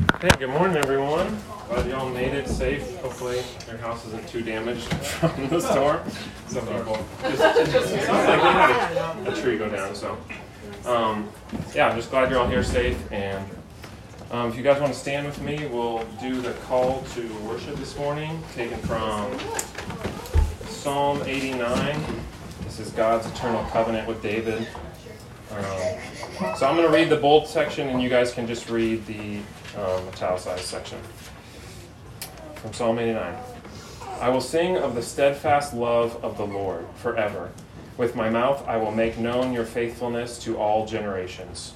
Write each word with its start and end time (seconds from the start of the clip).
Hey, 0.00 0.28
good 0.38 0.48
morning, 0.48 0.78
everyone. 0.78 1.38
Glad 1.68 1.86
you 1.86 1.94
all 1.94 2.08
made 2.08 2.32
it 2.32 2.48
safe. 2.48 2.96
Hopefully, 3.00 3.42
your 3.68 3.76
house 3.78 4.06
isn't 4.06 4.26
too 4.28 4.40
damaged 4.40 4.84
from 4.94 5.48
the 5.48 5.60
storm. 5.60 6.00
Some 6.46 6.66
people 6.66 6.98
just, 7.22 7.42
it 7.58 8.02
sounds 8.02 8.28
like 8.28 8.42
we 8.42 8.48
had 8.48 9.26
a, 9.26 9.32
a 9.32 9.42
tree 9.42 9.58
go 9.58 9.68
down. 9.68 9.94
So, 9.94 10.16
um, 10.86 11.28
yeah, 11.74 11.88
I'm 11.88 11.96
just 11.96 12.10
glad 12.10 12.30
you're 12.30 12.40
all 12.40 12.48
here 12.48 12.62
safe. 12.62 12.96
And 13.12 13.44
um, 14.30 14.48
if 14.48 14.56
you 14.56 14.62
guys 14.62 14.80
want 14.80 14.92
to 14.92 14.98
stand 14.98 15.26
with 15.26 15.40
me, 15.42 15.66
we'll 15.66 16.04
do 16.18 16.40
the 16.40 16.52
call 16.64 17.02
to 17.14 17.28
worship 17.40 17.76
this 17.76 17.96
morning, 17.98 18.42
taken 18.54 18.78
from 18.78 19.38
Psalm 20.66 21.22
89. 21.26 22.00
This 22.64 22.80
is 22.80 22.90
God's 22.92 23.26
eternal 23.26 23.64
covenant 23.64 24.08
with 24.08 24.22
David. 24.22 24.66
Um, 25.50 26.56
so 26.56 26.66
I'm 26.66 26.76
going 26.76 26.86
to 26.86 26.92
read 26.92 27.08
the 27.08 27.16
bold 27.16 27.48
section, 27.48 27.88
and 27.88 28.00
you 28.02 28.08
guys 28.08 28.32
can 28.32 28.46
just 28.46 28.70
read 28.70 29.04
the 29.06 29.38
um, 29.76 30.08
italicized 30.08 30.64
section 30.64 30.98
from 32.56 32.72
Psalm 32.72 32.98
89. 32.98 33.34
I 34.20 34.28
will 34.28 34.40
sing 34.40 34.76
of 34.76 34.94
the 34.94 35.02
steadfast 35.02 35.72
love 35.72 36.22
of 36.22 36.36
the 36.36 36.44
Lord 36.44 36.86
forever. 36.96 37.50
With 37.96 38.14
my 38.14 38.28
mouth 38.28 38.66
I 38.68 38.76
will 38.76 38.92
make 38.92 39.18
known 39.18 39.52
your 39.52 39.64
faithfulness 39.64 40.38
to 40.44 40.58
all 40.58 40.86
generations. 40.86 41.74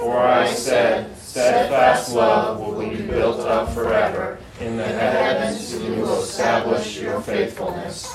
For 0.00 0.18
I 0.18 0.46
said, 0.46 1.16
steadfast 1.16 2.12
love 2.12 2.58
will 2.58 2.88
be 2.88 2.96
built 3.02 3.40
up 3.40 3.72
forever. 3.72 4.38
In 4.60 4.76
the 4.76 4.86
heavens 4.86 5.80
you 5.80 5.94
will 5.94 6.22
establish 6.22 7.00
your 7.00 7.20
faithfulness. 7.20 8.12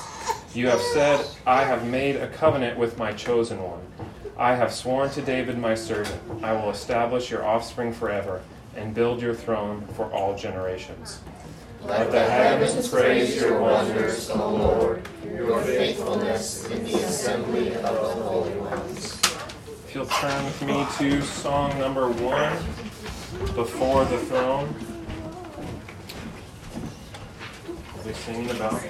You 0.54 0.68
have 0.68 0.82
said, 0.82 1.26
I 1.48 1.64
have 1.64 1.86
made 1.88 2.18
a 2.18 2.28
covenant 2.28 2.78
with 2.78 2.98
my 2.98 3.14
chosen 3.14 3.62
one. 3.62 3.85
I 4.38 4.54
have 4.56 4.74
sworn 4.74 5.12
to 5.12 5.22
David 5.22 5.58
my 5.58 5.76
servant, 5.76 6.44
I 6.44 6.52
will 6.52 6.70
establish 6.70 7.32
your 7.32 7.46
offspring 7.46 7.94
forever 7.94 8.42
and 8.76 8.94
build 8.94 9.22
your 9.22 9.34
throne 9.34 9.88
for 9.94 10.12
all 10.12 10.38
generations. 10.38 11.22
Let 11.82 12.12
the 12.12 12.20
heavens 12.20 12.90
praise 12.90 13.40
your 13.40 13.62
wonders, 13.62 14.30
O 14.30 14.56
Lord, 14.56 15.08
your 15.24 15.62
faithfulness 15.62 16.70
in 16.70 16.84
the 16.84 16.96
assembly 16.96 17.76
of 17.76 17.84
the 17.84 17.90
holy 17.90 18.56
ones. 18.58 19.22
If 19.88 19.96
you'll 19.96 20.06
turn 20.06 20.44
with 20.44 20.62
me 20.64 20.86
to 20.98 21.22
song 21.22 21.78
number 21.80 22.10
one, 22.10 22.58
Before 23.56 24.04
the 24.04 24.18
Throne. 24.18 24.76
We'll 27.96 28.04
be 28.04 28.14
singing 28.14 28.50
about 28.50 28.82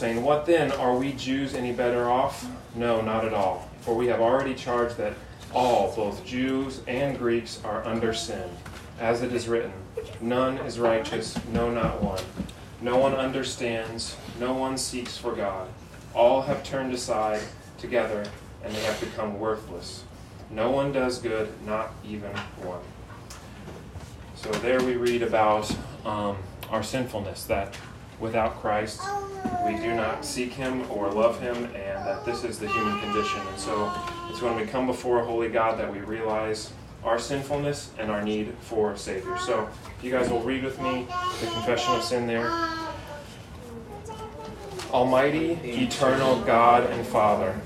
saying, 0.00 0.22
What 0.22 0.46
then? 0.46 0.72
Are 0.72 0.96
we 0.96 1.12
Jews 1.12 1.54
any 1.54 1.72
better 1.72 2.08
off? 2.08 2.48
No, 2.74 3.02
not 3.02 3.26
at 3.26 3.34
all. 3.34 3.68
For 3.82 3.94
we 3.94 4.06
have 4.06 4.20
already 4.20 4.54
charged 4.54 4.96
that 4.96 5.12
all, 5.52 5.94
both 5.94 6.24
Jews 6.24 6.80
and 6.88 7.18
Greeks, 7.18 7.60
are 7.64 7.86
under 7.86 8.14
sin. 8.14 8.48
As 8.98 9.20
it 9.20 9.32
is 9.34 9.46
written, 9.46 9.72
None 10.22 10.56
is 10.58 10.78
righteous, 10.78 11.38
no, 11.52 11.70
not 11.70 12.02
one. 12.02 12.22
No 12.80 12.96
one 12.96 13.14
understands, 13.14 14.16
no 14.38 14.54
one 14.54 14.78
seeks 14.78 15.18
for 15.18 15.34
God. 15.34 15.68
All 16.14 16.40
have 16.42 16.64
turned 16.64 16.94
aside 16.94 17.42
together, 17.76 18.24
and 18.64 18.74
they 18.74 18.82
have 18.84 18.98
become 19.00 19.38
worthless. 19.38 20.04
No 20.50 20.70
one 20.70 20.92
does 20.92 21.18
good, 21.18 21.48
not 21.66 21.92
even 22.08 22.30
one. 22.62 22.80
So 24.34 24.50
there 24.60 24.82
we 24.82 24.96
read 24.96 25.22
about 25.22 25.70
um, 26.06 26.38
our 26.70 26.82
sinfulness, 26.82 27.44
that 27.44 27.76
without 28.20 28.60
Christ. 28.60 29.00
We 29.66 29.76
do 29.76 29.94
not 29.94 30.24
seek 30.24 30.52
Him 30.52 30.88
or 30.90 31.10
love 31.10 31.40
Him, 31.40 31.56
and 31.56 32.06
that 32.06 32.24
this 32.24 32.44
is 32.44 32.58
the 32.58 32.68
human 32.68 33.00
condition. 33.00 33.40
And 33.48 33.58
so 33.58 33.92
it's 34.28 34.42
when 34.42 34.56
we 34.56 34.64
come 34.64 34.86
before 34.86 35.20
a 35.20 35.24
holy 35.24 35.48
God 35.48 35.78
that 35.78 35.90
we 35.90 36.00
realize 36.00 36.72
our 37.04 37.18
sinfulness 37.18 37.90
and 37.98 38.10
our 38.10 38.22
need 38.22 38.54
for 38.60 38.92
a 38.92 38.98
Savior. 38.98 39.38
So 39.38 39.68
you 40.02 40.10
guys 40.10 40.28
will 40.28 40.42
read 40.42 40.62
with 40.62 40.80
me 40.80 41.06
the 41.40 41.46
confession 41.46 41.94
of 41.94 42.02
sin 42.02 42.26
there. 42.26 42.52
Almighty, 44.92 45.52
eternal 45.62 46.40
God 46.42 46.90
and 46.90 47.06
Father, 47.06 47.58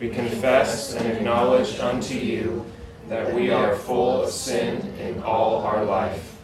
we 0.00 0.08
confess 0.08 0.94
and 0.94 1.06
acknowledge 1.12 1.78
unto 1.78 2.14
you 2.14 2.64
that 3.08 3.32
we 3.34 3.50
are 3.50 3.76
full 3.76 4.22
of 4.22 4.30
sin 4.30 4.92
in 4.98 5.22
all 5.22 5.58
our 5.58 5.84
life. 5.84 6.36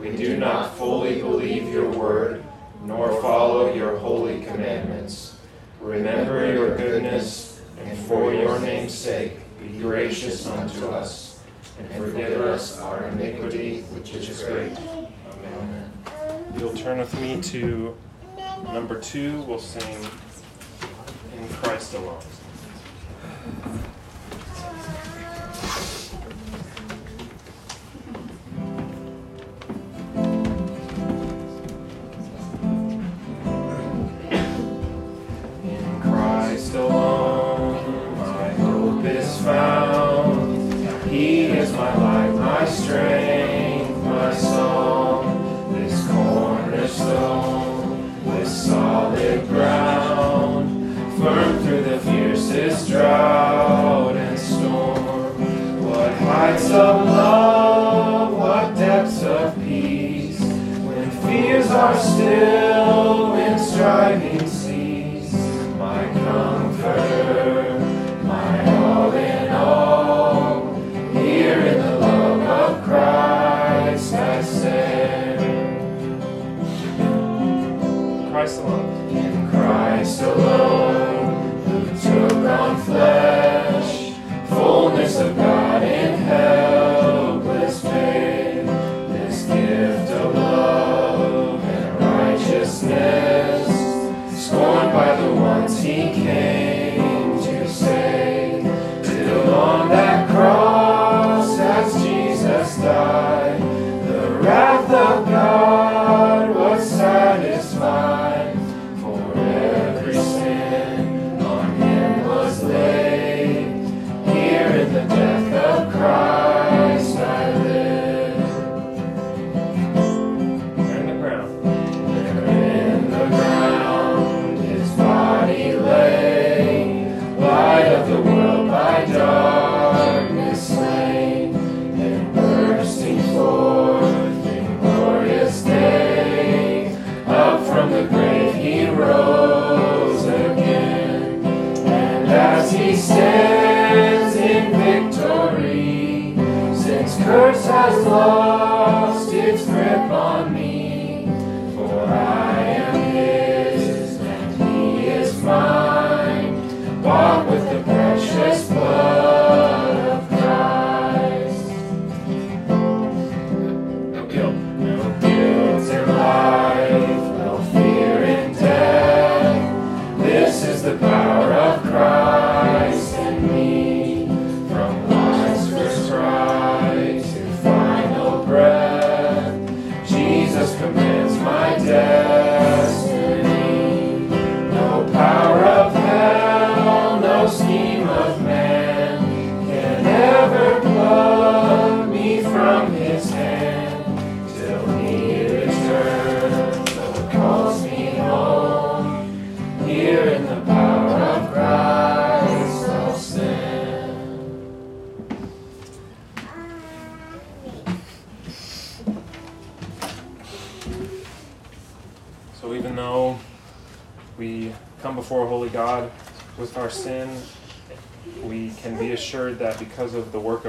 We 0.00 0.16
do 0.16 0.36
not 0.36 0.74
fully 0.76 1.20
believe 1.20 1.68
your 1.68 1.90
word, 1.90 2.42
nor 2.86 3.20
follow 3.20 3.74
your 3.74 3.98
holy 3.98 4.44
commandments. 4.44 5.36
Remember 5.80 6.52
your 6.52 6.76
goodness, 6.76 7.60
and 7.78 7.98
for 8.06 8.32
your 8.32 8.58
name's 8.60 8.94
sake, 8.94 9.38
be 9.60 9.68
gracious 9.78 10.46
unto 10.46 10.86
us, 10.86 11.42
and 11.78 11.90
forgive 11.92 12.40
us 12.40 12.80
our 12.80 13.04
iniquity, 13.08 13.82
which 13.92 14.14
is 14.14 14.42
great. 14.42 14.72
Amen. 14.78 15.92
You'll 16.56 16.74
turn 16.74 16.98
with 16.98 17.20
me 17.20 17.40
to 17.42 17.96
number 18.72 19.00
two. 19.00 19.42
We'll 19.42 19.58
sing 19.58 19.96
In 21.36 21.48
Christ 21.48 21.94
Alone. 21.94 22.22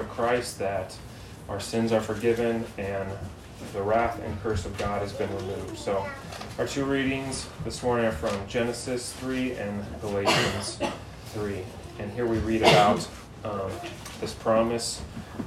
Christ 0.09 0.59
that 0.59 0.95
our 1.49 1.59
sins 1.59 1.91
are 1.91 2.01
forgiven 2.01 2.65
and 2.77 3.09
the 3.73 3.81
wrath 3.81 4.21
and 4.23 4.41
curse 4.41 4.65
of 4.65 4.77
God 4.77 5.01
has 5.01 5.13
been 5.13 5.33
removed. 5.35 5.77
So 5.77 6.05
our 6.57 6.67
two 6.67 6.85
readings 6.85 7.47
this 7.63 7.81
morning 7.83 8.05
are 8.05 8.11
from 8.11 8.47
Genesis 8.47 9.13
3 9.13 9.53
and 9.53 9.85
Galatians 10.01 10.79
3. 11.27 11.63
And 11.99 12.11
here 12.11 12.25
we 12.25 12.37
read 12.39 12.61
about 12.61 13.07
um, 13.43 13.71
this 14.19 14.33
promise 14.33 15.01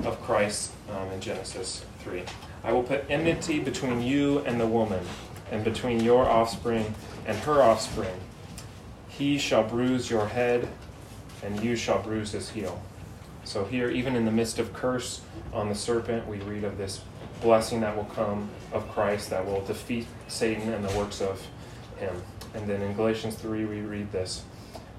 of 0.04 0.20
Christ 0.22 0.72
um, 0.90 1.10
in 1.10 1.20
Genesis 1.20 1.84
3. 2.00 2.22
I 2.64 2.72
will 2.72 2.82
put 2.82 3.04
enmity 3.08 3.60
between 3.60 4.02
you 4.02 4.40
and 4.40 4.60
the 4.60 4.66
woman, 4.66 5.04
and 5.50 5.64
between 5.64 6.00
your 6.00 6.24
offspring 6.24 6.94
and 7.26 7.36
her 7.38 7.62
offspring. 7.62 8.20
He 9.08 9.38
shall 9.38 9.64
bruise 9.64 10.10
your 10.10 10.26
head, 10.28 10.68
and 11.42 11.62
you 11.62 11.76
shall 11.76 12.02
bruise 12.02 12.32
his 12.32 12.50
heel. 12.50 12.80
So, 13.44 13.64
here, 13.64 13.90
even 13.90 14.16
in 14.16 14.24
the 14.24 14.30
midst 14.30 14.58
of 14.58 14.72
curse 14.72 15.22
on 15.52 15.68
the 15.68 15.74
serpent, 15.74 16.26
we 16.28 16.38
read 16.38 16.64
of 16.64 16.78
this 16.78 17.00
blessing 17.40 17.80
that 17.80 17.96
will 17.96 18.04
come 18.04 18.48
of 18.72 18.88
Christ 18.90 19.30
that 19.30 19.44
will 19.44 19.64
defeat 19.64 20.06
Satan 20.28 20.72
and 20.72 20.84
the 20.84 20.96
works 20.96 21.20
of 21.20 21.44
him. 21.98 22.14
And 22.54 22.68
then 22.68 22.82
in 22.82 22.94
Galatians 22.94 23.34
3, 23.36 23.64
we 23.64 23.80
read 23.80 24.12
this 24.12 24.42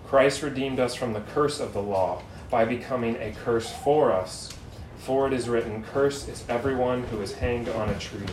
Christ 0.07 0.41
redeemed 0.41 0.79
us 0.79 0.95
from 0.95 1.13
the 1.13 1.21
curse 1.21 1.59
of 1.59 1.73
the 1.73 1.81
law 1.81 2.21
by 2.49 2.65
becoming 2.65 3.15
a 3.17 3.31
curse 3.31 3.71
for 3.83 4.11
us. 4.11 4.51
For 4.97 5.25
it 5.27 5.33
is 5.33 5.49
written, 5.49 5.83
Cursed 5.83 6.29
is 6.29 6.43
everyone 6.49 7.03
who 7.03 7.21
is 7.21 7.33
hanged 7.33 7.69
on 7.69 7.89
a 7.89 7.97
tree, 7.97 8.27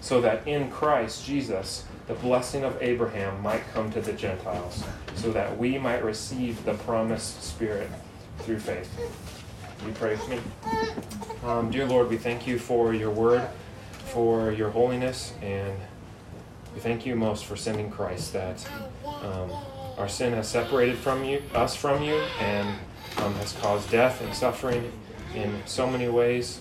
so 0.00 0.20
that 0.20 0.46
in 0.46 0.70
Christ 0.70 1.24
Jesus 1.24 1.84
the 2.06 2.14
blessing 2.14 2.64
of 2.64 2.76
Abraham 2.82 3.40
might 3.42 3.62
come 3.72 3.90
to 3.92 4.00
the 4.00 4.12
Gentiles, 4.12 4.84
so 5.14 5.32
that 5.32 5.56
we 5.56 5.78
might 5.78 6.04
receive 6.04 6.62
the 6.64 6.74
promised 6.74 7.42
Spirit 7.42 7.88
through 8.40 8.58
faith. 8.58 8.90
You 9.86 9.92
pray 9.92 10.12
with 10.12 10.28
me. 10.30 10.38
Um, 11.44 11.70
dear 11.70 11.84
Lord, 11.84 12.08
we 12.08 12.16
thank 12.16 12.46
you 12.46 12.58
for 12.58 12.94
your 12.94 13.10
word, 13.10 13.46
for 14.06 14.50
your 14.50 14.70
holiness, 14.70 15.34
and 15.42 15.74
we 16.74 16.80
thank 16.80 17.04
you 17.04 17.14
most 17.14 17.44
for 17.44 17.54
sending 17.54 17.90
Christ, 17.90 18.32
that 18.32 18.66
um, 19.04 19.52
our 19.98 20.08
sin 20.08 20.32
has 20.32 20.48
separated 20.48 20.96
from 20.96 21.22
you, 21.22 21.42
us 21.54 21.76
from 21.76 22.02
you, 22.02 22.14
and 22.40 22.78
um, 23.18 23.34
has 23.34 23.52
caused 23.52 23.90
death 23.90 24.22
and 24.22 24.34
suffering 24.34 24.90
in 25.34 25.54
so 25.66 25.86
many 25.86 26.08
ways. 26.08 26.60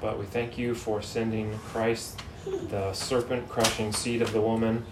But 0.00 0.18
we 0.18 0.24
thank 0.24 0.58
you 0.58 0.74
for 0.74 1.00
sending 1.00 1.56
Christ, 1.58 2.20
the 2.70 2.92
serpent 2.92 3.48
crushing 3.48 3.92
seed 3.92 4.20
of 4.20 4.32
the 4.32 4.40
woman, 4.40 4.84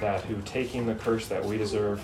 that 0.00 0.22
who 0.22 0.40
taking 0.46 0.86
the 0.86 0.94
curse 0.94 1.28
that 1.28 1.44
we 1.44 1.58
deserve 1.58 2.02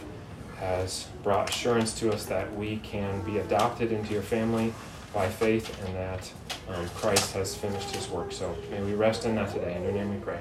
has 0.59 1.07
brought 1.23 1.49
assurance 1.51 1.99
to 2.01 2.13
us 2.13 2.27
that 2.27 2.55
we 2.55 2.79
can 2.79 3.23
be 3.23 3.39
adopted 3.39 3.93
into 3.93 4.13
your 4.13 4.23
family 4.23 4.73
by 5.17 5.29
faith 5.31 5.83
and 5.87 5.97
that 5.97 6.31
um, 6.69 6.87
Christ 6.91 7.33
has 7.33 7.55
finished 7.55 7.91
his 7.97 8.07
work. 8.11 8.33
So 8.33 8.55
may 8.71 8.83
we 8.83 8.93
rest 8.93 9.25
in 9.25 9.35
that 9.37 9.51
today. 9.51 9.75
In 9.75 9.83
your 9.83 9.93
name 9.93 10.15
we 10.15 10.21
pray. 10.21 10.39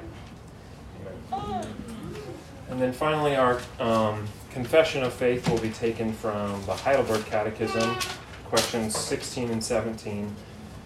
Amen. 1.32 1.66
And 2.70 2.82
then 2.82 2.92
finally, 2.92 3.38
our 3.38 3.62
um, 3.80 4.28
confession 4.52 5.02
of 5.04 5.14
faith 5.14 5.48
will 5.48 5.60
be 5.60 5.70
taken 5.70 6.12
from 6.12 6.62
the 6.66 6.74
Heidelberg 6.74 7.26
Catechism, 7.26 7.96
questions 8.50 8.98
16 8.98 9.50
and 9.50 9.64
17, 9.64 10.36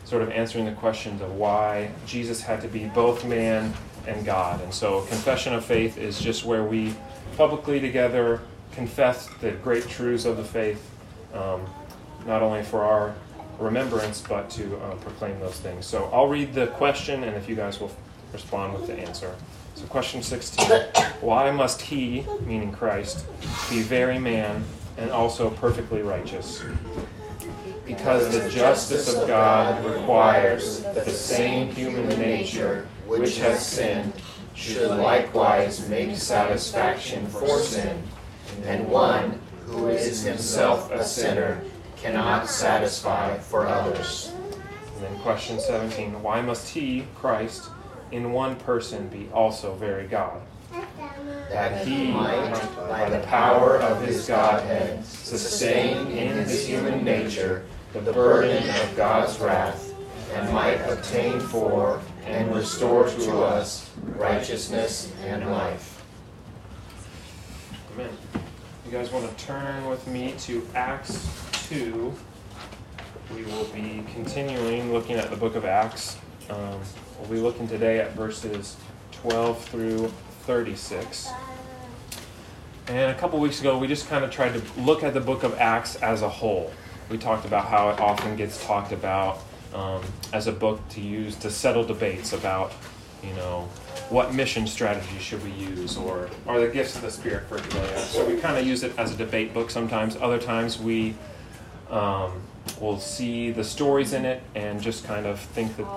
sort 0.04 0.22
of 0.22 0.30
answering 0.30 0.66
the 0.66 0.74
questions 0.74 1.22
of 1.24 1.34
why 1.34 1.90
Jesus 2.06 2.44
had 2.44 2.62
to 2.62 2.68
be 2.68 2.86
both 2.86 3.26
man 3.26 3.74
and 4.06 4.24
God. 4.24 4.62
And 4.62 4.72
so, 4.72 5.02
confession 5.06 5.56
of 5.56 5.66
faith 5.66 5.98
is 5.98 6.22
just 6.22 6.46
where 6.46 6.64
we 6.64 6.94
publicly 7.38 7.80
together 7.80 8.42
confess 8.72 9.28
the 9.42 9.52
great 9.52 9.88
truths 9.88 10.26
of 10.26 10.38
the 10.38 10.44
faith, 10.44 10.92
um, 11.34 11.66
not 12.28 12.44
only 12.44 12.62
for 12.62 12.84
our 12.84 13.16
remembrance, 13.60 14.22
but 14.22 14.50
to 14.52 14.78
uh, 14.78 14.96
proclaim 14.96 15.40
those 15.40 15.60
things. 15.60 15.86
So, 15.86 16.10
I'll 16.14 16.28
read 16.28 16.54
the 16.54 16.68
question, 16.68 17.24
and 17.24 17.36
if 17.36 17.50
you 17.50 17.56
guys 17.56 17.80
will 17.80 17.92
respond 18.34 18.74
with 18.74 18.88
the 18.88 18.96
answer. 18.96 19.36
So, 19.76 19.86
question 19.86 20.22
16 20.22 20.66
Why 21.22 21.52
must 21.52 21.82
he, 21.82 22.26
meaning 22.46 22.72
Christ, 22.72 23.26
be 23.70 23.82
very 23.82 24.20
man 24.20 24.64
and 24.98 25.12
also 25.12 25.50
perfectly 25.50 26.02
righteous? 26.02 26.64
Because 27.86 28.30
the 28.32 28.50
justice 28.50 29.16
of 29.16 29.28
God 29.28 29.84
requires 29.84 30.82
that 30.82 31.06
the 31.06 31.12
same 31.12 31.74
human 31.74 32.08
nature 32.20 32.88
which 33.08 33.38
has 33.40 33.66
sinned 33.66 34.14
should 34.54 34.92
likewise 34.92 35.88
make 35.90 36.16
satisfaction 36.18 37.26
for 37.28 37.60
sin, 37.60 38.04
and 38.66 38.88
one 38.88 39.40
who 39.66 39.88
is 39.88 40.22
himself 40.24 40.92
a 40.92 41.04
sinner 41.04 41.64
cannot 42.02 42.50
satisfy 42.50 43.38
for 43.38 43.68
others. 43.68 44.32
And 44.96 45.04
then 45.04 45.20
question 45.20 45.60
17 45.60 46.22
Why 46.22 46.42
must 46.42 46.70
he, 46.70 47.06
Christ, 47.16 47.70
in 48.12 48.32
one 48.32 48.56
person 48.58 49.08
be 49.10 49.30
also 49.34 49.76
very 49.76 50.08
God. 50.08 50.42
That 51.50 51.86
he 51.86 52.12
might, 52.12 52.52
by 52.88 53.10
the 53.10 53.20
power 53.26 53.78
of 53.78 54.06
his 54.06 54.28
Godhead, 54.28 55.04
sustain 55.06 56.08
in 56.08 56.38
his 56.38 56.68
human 56.68 57.04
nature 57.04 57.66
the 57.94 58.14
burden 58.14 58.70
of 58.70 58.96
God's 58.96 59.40
wrath, 59.40 59.94
and 60.36 60.54
might 60.54 60.76
obtain 60.76 61.40
for 61.40 62.02
and 62.26 62.54
restore 62.54 63.10
to 63.10 63.42
us 63.42 63.90
righteousness 64.16 65.12
and 65.24 65.50
life. 65.50 66.04
Amen. 67.94 68.10
You 68.86 68.92
guys 68.92 69.12
want 69.12 69.28
to 69.28 69.46
turn 69.46 69.88
with 69.88 70.06
me 70.08 70.36
to 70.40 70.66
Acts 70.76 71.49
2. 71.70 72.14
We 73.36 73.44
will 73.44 73.66
be 73.66 74.04
continuing 74.14 74.92
looking 74.92 75.18
at 75.18 75.30
the 75.30 75.38
book 75.38 75.56
of 75.56 75.66
Acts. 75.66 76.18
Um, 76.50 76.80
We'll 77.20 77.30
be 77.30 77.40
looking 77.40 77.68
today 77.68 78.00
at 78.00 78.14
verses 78.14 78.78
12 79.12 79.62
through 79.66 80.08
36. 80.44 81.30
And 82.88 83.12
a 83.12 83.20
couple 83.20 83.40
weeks 83.40 83.60
ago, 83.60 83.78
we 83.78 83.88
just 83.88 84.08
kind 84.08 84.24
of 84.24 84.32
tried 84.32 84.54
to 84.54 84.82
look 84.82 85.04
at 85.04 85.14
the 85.14 85.20
book 85.20 85.44
of 85.44 85.54
Acts 85.60 85.98
as 85.98 86.22
a 86.22 86.30
whole. 86.30 86.72
We 87.10 87.18
talked 87.18 87.46
about 87.46 87.66
how 87.66 87.90
it 87.90 88.00
often 88.00 88.38
gets 88.38 88.66
talked 88.66 88.94
about 88.94 89.42
um, 89.74 90.02
as 90.32 90.48
a 90.48 90.52
book 90.52 90.80
to 90.90 91.02
use 91.02 91.36
to 91.38 91.52
settle 91.52 91.84
debates 91.84 92.32
about, 92.32 92.72
you 93.22 93.34
know, 93.34 93.68
what 94.10 94.34
mission 94.34 94.66
strategy 94.66 95.20
should 95.20 95.44
we 95.44 95.52
use 95.52 95.98
or 95.98 96.30
are 96.48 96.60
the 96.60 96.70
gifts 96.70 96.96
of 96.96 97.02
the 97.02 97.12
Spirit 97.12 97.48
for 97.48 97.60
today. 97.60 97.98
So 98.08 98.26
we 98.26 98.38
kind 98.38 98.58
of 98.58 98.66
use 98.66 98.82
it 98.84 98.98
as 98.98 99.14
a 99.14 99.18
debate 99.18 99.54
book 99.54 99.70
sometimes. 99.70 100.16
Other 100.16 100.40
times 100.40 100.80
we 100.80 101.16
um, 101.90 102.42
will 102.80 103.00
see 103.00 103.52
the 103.52 103.64
stories 103.64 104.14
in 104.14 104.26
it 104.26 104.42
and 104.56 104.82
just 104.82 105.06
kind 105.06 105.26
of 105.26 105.40
think 105.40 105.76
that 105.78 105.88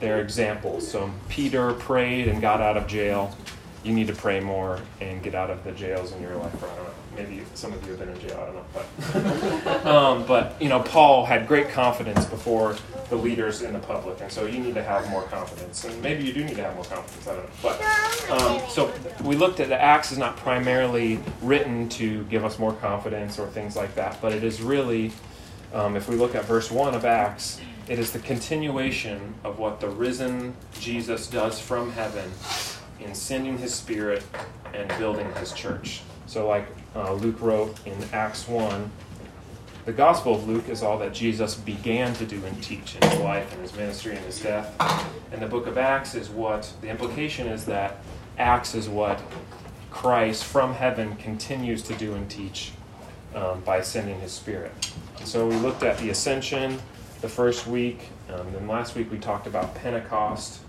they're 0.00 0.20
examples. 0.20 0.88
So 0.88 1.10
Peter 1.28 1.72
prayed 1.74 2.28
and 2.28 2.40
got 2.40 2.60
out 2.60 2.76
of 2.76 2.86
jail. 2.86 3.36
You 3.84 3.92
need 3.92 4.06
to 4.08 4.14
pray 4.14 4.40
more 4.40 4.80
and 5.00 5.22
get 5.22 5.34
out 5.34 5.50
of 5.50 5.64
the 5.64 5.72
jails 5.72 6.12
in 6.12 6.22
your 6.22 6.36
life. 6.36 6.62
Or 6.62 6.66
I 6.66 6.76
don't 6.76 6.84
know. 6.84 6.90
Maybe 7.16 7.42
some 7.54 7.72
of 7.72 7.84
you 7.84 7.90
have 7.90 8.00
been 8.00 8.08
in 8.08 8.20
jail. 8.20 8.40
I 8.40 8.46
don't 8.46 8.54
know. 8.54 8.64
But, 8.72 9.86
um, 9.86 10.26
but 10.26 10.60
you 10.62 10.68
know, 10.68 10.80
Paul 10.80 11.26
had 11.26 11.46
great 11.46 11.68
confidence 11.68 12.24
before 12.24 12.76
the 13.10 13.16
leaders 13.16 13.60
in 13.60 13.74
the 13.74 13.78
public, 13.78 14.20
and 14.22 14.32
so 14.32 14.46
you 14.46 14.58
need 14.58 14.74
to 14.74 14.82
have 14.82 15.08
more 15.10 15.22
confidence. 15.24 15.84
And 15.84 16.00
maybe 16.02 16.24
you 16.24 16.32
do 16.32 16.42
need 16.42 16.56
to 16.56 16.62
have 16.62 16.74
more 16.74 16.84
confidence. 16.84 17.28
I 17.28 17.34
don't 17.34 17.44
know. 17.44 17.50
But 17.62 18.40
um, 18.42 18.70
so 18.70 18.92
we 19.22 19.36
looked 19.36 19.60
at 19.60 19.68
the 19.68 19.80
Acts 19.80 20.12
is 20.12 20.18
not 20.18 20.38
primarily 20.38 21.20
written 21.42 21.90
to 21.90 22.24
give 22.24 22.44
us 22.44 22.58
more 22.58 22.72
confidence 22.72 23.38
or 23.38 23.46
things 23.48 23.76
like 23.76 23.94
that, 23.96 24.18
but 24.22 24.32
it 24.32 24.42
is 24.42 24.62
really, 24.62 25.12
um, 25.72 25.96
if 25.96 26.08
we 26.08 26.16
look 26.16 26.34
at 26.34 26.44
verse 26.44 26.70
one 26.70 26.94
of 26.94 27.04
Acts 27.04 27.60
it 27.88 27.98
is 27.98 28.12
the 28.12 28.20
continuation 28.20 29.34
of 29.42 29.58
what 29.58 29.80
the 29.80 29.88
risen 29.88 30.54
Jesus 30.78 31.26
does 31.26 31.58
from 31.58 31.90
heaven 31.92 32.30
in 33.00 33.14
sending 33.14 33.58
his 33.58 33.74
spirit 33.74 34.22
and 34.72 34.88
building 34.98 35.30
his 35.34 35.52
church. 35.52 36.02
So, 36.26 36.46
like 36.46 36.66
uh, 36.94 37.12
Luke 37.14 37.40
wrote 37.40 37.76
in 37.84 37.96
Acts 38.12 38.46
1, 38.46 38.90
the 39.84 39.92
Gospel 39.92 40.36
of 40.36 40.46
Luke 40.46 40.68
is 40.68 40.82
all 40.82 40.96
that 40.98 41.12
Jesus 41.12 41.56
began 41.56 42.14
to 42.14 42.24
do 42.24 42.42
and 42.44 42.62
teach 42.62 42.94
in 42.94 43.10
his 43.10 43.18
life 43.18 43.52
and 43.52 43.60
his 43.60 43.74
ministry 43.74 44.14
and 44.14 44.24
his 44.24 44.40
death. 44.40 44.74
And 45.32 45.42
the 45.42 45.48
book 45.48 45.66
of 45.66 45.76
Acts 45.76 46.14
is 46.14 46.30
what 46.30 46.72
the 46.80 46.88
implication 46.88 47.48
is 47.48 47.64
that 47.64 47.96
Acts 48.38 48.76
is 48.76 48.88
what 48.88 49.20
Christ 49.90 50.44
from 50.44 50.74
heaven 50.74 51.16
continues 51.16 51.82
to 51.82 51.94
do 51.94 52.14
and 52.14 52.30
teach 52.30 52.72
um, 53.34 53.60
by 53.60 53.80
sending 53.80 54.18
his 54.20 54.32
spirit. 54.32 54.72
And 55.18 55.26
so 55.26 55.46
we 55.46 55.56
looked 55.56 55.82
at 55.82 55.98
the 55.98 56.10
ascension, 56.10 56.78
the 57.20 57.28
first 57.28 57.66
week. 57.66 58.08
Um, 58.32 58.52
then 58.52 58.66
last 58.66 58.94
week 58.94 59.10
we 59.10 59.18
talked 59.18 59.46
about 59.46 59.74
Pentecost. 59.74 60.60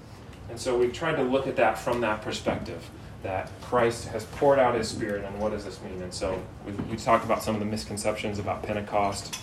And 0.50 0.60
so 0.60 0.77
we 0.77 0.89
tried 0.89 1.15
to 1.15 1.24
look 1.24 1.48
at 1.48 1.55
that 1.55 1.77
from 1.77 2.01
that 2.01 2.22
perspective 2.22 2.89
that 3.24 3.50
Christ 3.62 4.10
has 4.10 4.25
poured 4.25 4.60
out 4.60 4.75
his 4.75 4.89
Spirit, 4.89 5.24
and 5.24 5.39
what 5.39 5.51
does 5.51 5.63
this 5.63 5.82
mean? 5.82 6.01
And 6.01 6.13
so 6.13 6.41
we, 6.65 6.74
we 6.74 6.98
talked 6.98 7.24
about 7.24 7.41
some 7.41 7.55
of 7.55 7.60
the 7.60 7.65
misconceptions 7.65 8.38
about 8.38 8.62
Pentecost. 8.63 9.39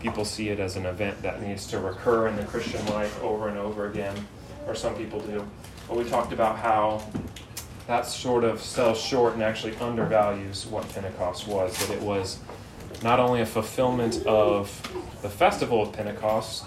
People 0.00 0.24
see 0.24 0.48
it 0.48 0.58
as 0.58 0.76
an 0.76 0.86
event 0.86 1.20
that 1.22 1.42
needs 1.42 1.66
to 1.66 1.78
recur 1.78 2.28
in 2.28 2.36
the 2.36 2.44
Christian 2.44 2.84
life 2.86 3.22
over 3.22 3.48
and 3.48 3.58
over 3.58 3.88
again, 3.90 4.16
or 4.66 4.74
some 4.74 4.94
people 4.94 5.20
do. 5.20 5.46
But 5.86 5.98
we 5.98 6.04
talked 6.04 6.32
about 6.32 6.58
how 6.58 7.02
that 7.86 8.06
sort 8.06 8.44
of 8.44 8.62
sells 8.62 9.00
short 9.00 9.34
and 9.34 9.42
actually 9.42 9.76
undervalues 9.76 10.66
what 10.66 10.88
Pentecost 10.94 11.46
was, 11.46 11.76
that 11.86 11.94
it 11.94 12.02
was 12.02 12.38
not 13.02 13.20
only 13.20 13.40
a 13.40 13.46
fulfillment 13.46 14.26
of 14.26 14.68
the 15.22 15.28
festival 15.28 15.82
of 15.82 15.92
Pentecost, 15.92 16.64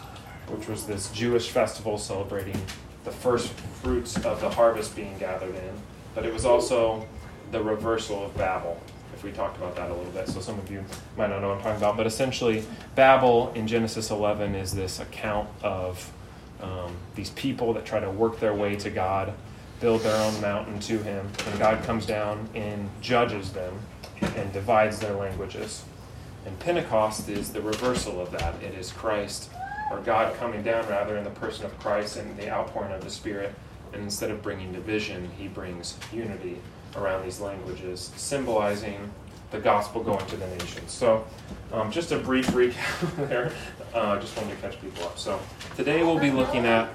which 0.48 0.68
was 0.68 0.86
this 0.86 1.12
Jewish 1.12 1.50
festival 1.50 1.98
celebrating 1.98 2.60
the 3.04 3.12
first 3.12 3.50
fruits 3.82 4.16
of 4.26 4.42
the 4.42 4.50
harvest 4.50 4.96
being 4.96 5.18
gathered 5.18 5.56
in, 5.56 5.74
but 6.14 6.26
it 6.26 6.34
was 6.34 6.46
also 6.46 7.06
the 7.52 7.62
reversal 7.62 8.26
of 8.26 8.38
Babel. 8.38 8.80
If 9.14 9.24
we 9.24 9.32
talked 9.32 9.58
about 9.58 9.76
that 9.76 9.90
a 9.90 9.94
little 9.94 10.12
bit, 10.12 10.28
so 10.28 10.40
some 10.40 10.58
of 10.58 10.72
you 10.72 10.84
might 11.18 11.28
not 11.28 11.42
know 11.42 11.50
what 11.50 11.58
I'm 11.58 11.64
talking 11.64 11.78
about, 11.78 11.98
but 11.98 12.08
essentially, 12.08 12.64
Babel 12.96 13.52
in 13.56 13.68
Genesis 13.68 14.10
11 14.10 14.56
is 14.56 14.72
this 14.72 15.00
account 15.00 15.50
of 15.64 16.12
um, 16.62 16.96
these 17.16 17.32
people 17.32 17.74
that 17.74 17.86
try 17.86 18.00
to 18.00 18.10
work 18.10 18.40
their 18.40 18.54
way 18.54 18.76
to 18.78 18.90
God, 18.90 19.34
build 19.80 20.02
their 20.02 20.16
own 20.16 20.40
mountain 20.42 20.80
to 20.80 21.00
Him, 21.00 21.28
and 21.46 21.60
God 21.60 21.84
comes 21.84 22.06
down 22.06 22.48
and 22.56 22.90
judges 23.02 23.52
them 23.52 23.80
and 24.22 24.54
divides 24.54 25.00
their 25.00 25.14
languages. 25.14 25.84
And 26.46 26.60
Pentecost 26.60 27.30
is 27.30 27.54
the 27.54 27.62
reversal 27.62 28.20
of 28.20 28.32
that. 28.32 28.56
It 28.64 28.74
is 28.74 28.92
Christ, 28.92 29.52
or 29.92 30.00
God 30.00 30.36
coming 30.38 30.64
down 30.64 30.88
rather 30.88 31.18
in 31.18 31.24
the 31.24 31.30
person 31.32 31.66
of 31.66 31.78
Christ 31.80 32.18
and 32.18 32.36
the 32.38 32.50
outpouring 32.50 32.94
of 32.94 33.04
the 33.04 33.10
Spirit. 33.10 33.54
And 33.94 34.04
instead 34.04 34.32
of 34.32 34.42
bringing 34.42 34.72
division, 34.72 35.30
he 35.38 35.48
brings 35.48 35.98
unity 36.12 36.60
around 36.96 37.24
these 37.24 37.40
languages, 37.40 38.12
symbolizing 38.16 39.12
the 39.52 39.60
gospel 39.60 40.02
going 40.02 40.26
to 40.28 40.38
the 40.38 40.48
nations. 40.48 40.92
So, 40.92 41.26
um, 41.74 41.92
just 41.92 42.12
a 42.12 42.18
brief 42.18 42.48
recap 42.48 43.16
there. 43.30 43.52
Uh, 43.94 44.20
just 44.20 44.36
wanted 44.38 44.56
to 44.56 44.62
catch 44.62 44.82
people 44.82 45.04
up. 45.04 45.20
So, 45.20 45.40
today 45.76 46.04
we'll 46.04 46.20
be 46.20 46.32
looking 46.32 46.66
at 46.66 46.90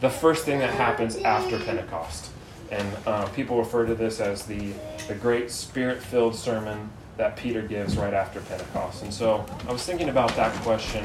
the 0.00 0.10
first 0.10 0.44
thing 0.44 0.58
that 0.58 0.74
happens 0.74 1.16
after 1.16 1.58
Pentecost. 1.58 2.30
And 2.70 2.86
uh, 3.06 3.26
people 3.28 3.58
refer 3.58 3.86
to 3.86 3.94
this 3.94 4.20
as 4.20 4.44
the, 4.44 4.72
the 5.08 5.14
great 5.14 5.50
spirit 5.50 6.02
filled 6.02 6.34
sermon 6.34 6.90
that 7.16 7.36
Peter 7.36 7.62
gives 7.62 7.96
right 7.96 8.14
after 8.14 8.40
Pentecost. 8.40 9.02
And 9.02 9.12
so 9.12 9.44
I 9.68 9.72
was 9.72 9.84
thinking 9.84 10.08
about 10.08 10.34
that 10.36 10.54
question. 10.62 11.04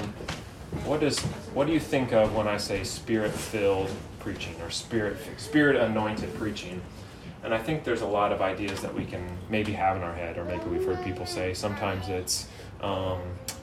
What 0.86 1.00
does 1.00 1.20
what 1.54 1.68
do 1.68 1.74
you 1.74 1.80
think 1.80 2.14
of 2.14 2.36
when 2.36 2.48
I 2.48 2.58
say 2.58 2.84
spirit 2.84 3.32
filled 3.32 3.90
preaching 4.20 4.56
or 4.62 4.70
spirit 4.70 5.18
spirit 5.38 5.76
anointed 5.76 6.34
preaching? 6.36 6.82
And 7.44 7.54
I 7.54 7.58
think 7.58 7.84
there's 7.84 8.02
a 8.02 8.08
lot 8.08 8.32
of 8.32 8.42
ideas 8.42 8.82
that 8.82 8.94
we 8.94 9.04
can 9.04 9.26
maybe 9.50 9.72
have 9.74 9.98
in 9.98 10.04
our 10.04 10.14
head, 10.14 10.38
or 10.38 10.46
maybe 10.46 10.64
we've 10.66 10.86
heard 10.86 11.04
people 11.04 11.26
say. 11.26 11.56
Sometimes 11.56 12.08
it's 12.08 12.48
um, 12.82 13.20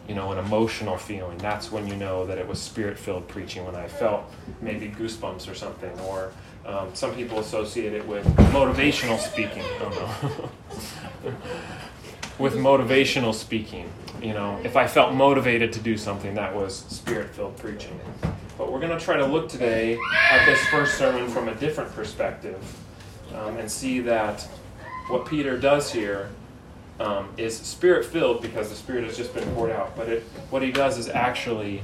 you 0.09 0.14
know 0.14 0.33
an 0.33 0.38
emotional 0.38 0.97
feeling. 0.97 1.38
That's 1.38 1.71
when 1.71 1.87
you 1.87 1.97
know 1.97 2.26
that 2.26 2.38
it 2.38 2.47
was 2.47 2.61
spirit 2.61 2.99
filled 2.99 3.28
preaching. 3.28 3.64
When 3.64 3.76
I 3.76 3.88
felt 3.88 4.25
maybe 4.61 4.88
goosebumps 4.88 5.50
or 5.50 5.55
something, 5.55 5.99
or 6.00 6.33
um, 6.67 6.95
some 6.95 7.14
people 7.14 7.38
associate 7.38 7.93
it 7.93 8.07
with 8.07 8.26
motivational 8.52 9.19
speaking. 9.19 9.62
I 9.62 9.78
don't 9.78 9.95
no. 10.38 10.50
with 12.38 12.54
motivational 12.54 13.35
speaking. 13.35 13.90
You 14.23 14.35
know, 14.35 14.61
if 14.64 14.76
I 14.76 14.87
felt 14.87 15.14
motivated 15.14 15.73
to 15.75 15.80
do 15.80 15.97
something, 15.97 16.35
that 16.35 16.54
was 16.54 16.76
spirit 16.88 17.30
filled 17.30 17.57
preaching. 17.57 17.99
But 18.57 18.73
we're 18.73 18.80
going 18.80 18.97
to 18.97 19.04
try 19.04 19.16
to 19.16 19.26
look 19.26 19.49
today 19.49 19.99
at 20.30 20.45
this 20.45 20.61
first 20.66 20.99
sermon 20.99 21.28
from 21.28 21.49
a 21.49 21.54
different 21.54 21.92
perspective 21.95 22.61
um, 23.35 23.57
and 23.57 23.71
see 23.71 24.00
that 24.00 24.42
what 25.09 25.26
Peter 25.26 25.57
does 25.57 25.92
here 25.92 26.30
um, 27.00 27.28
is 27.37 27.57
spirit 27.57 28.04
filled 28.04 28.42
because 28.42 28.68
the 28.68 28.75
Spirit 28.75 29.04
has 29.04 29.16
just 29.16 29.33
been 29.35 29.49
poured 29.54 29.71
out. 29.71 29.97
But 29.97 30.09
it, 30.09 30.23
what 30.50 30.62
he 30.62 30.73
does 30.73 30.99
is 30.99 31.09
actually 31.09 31.83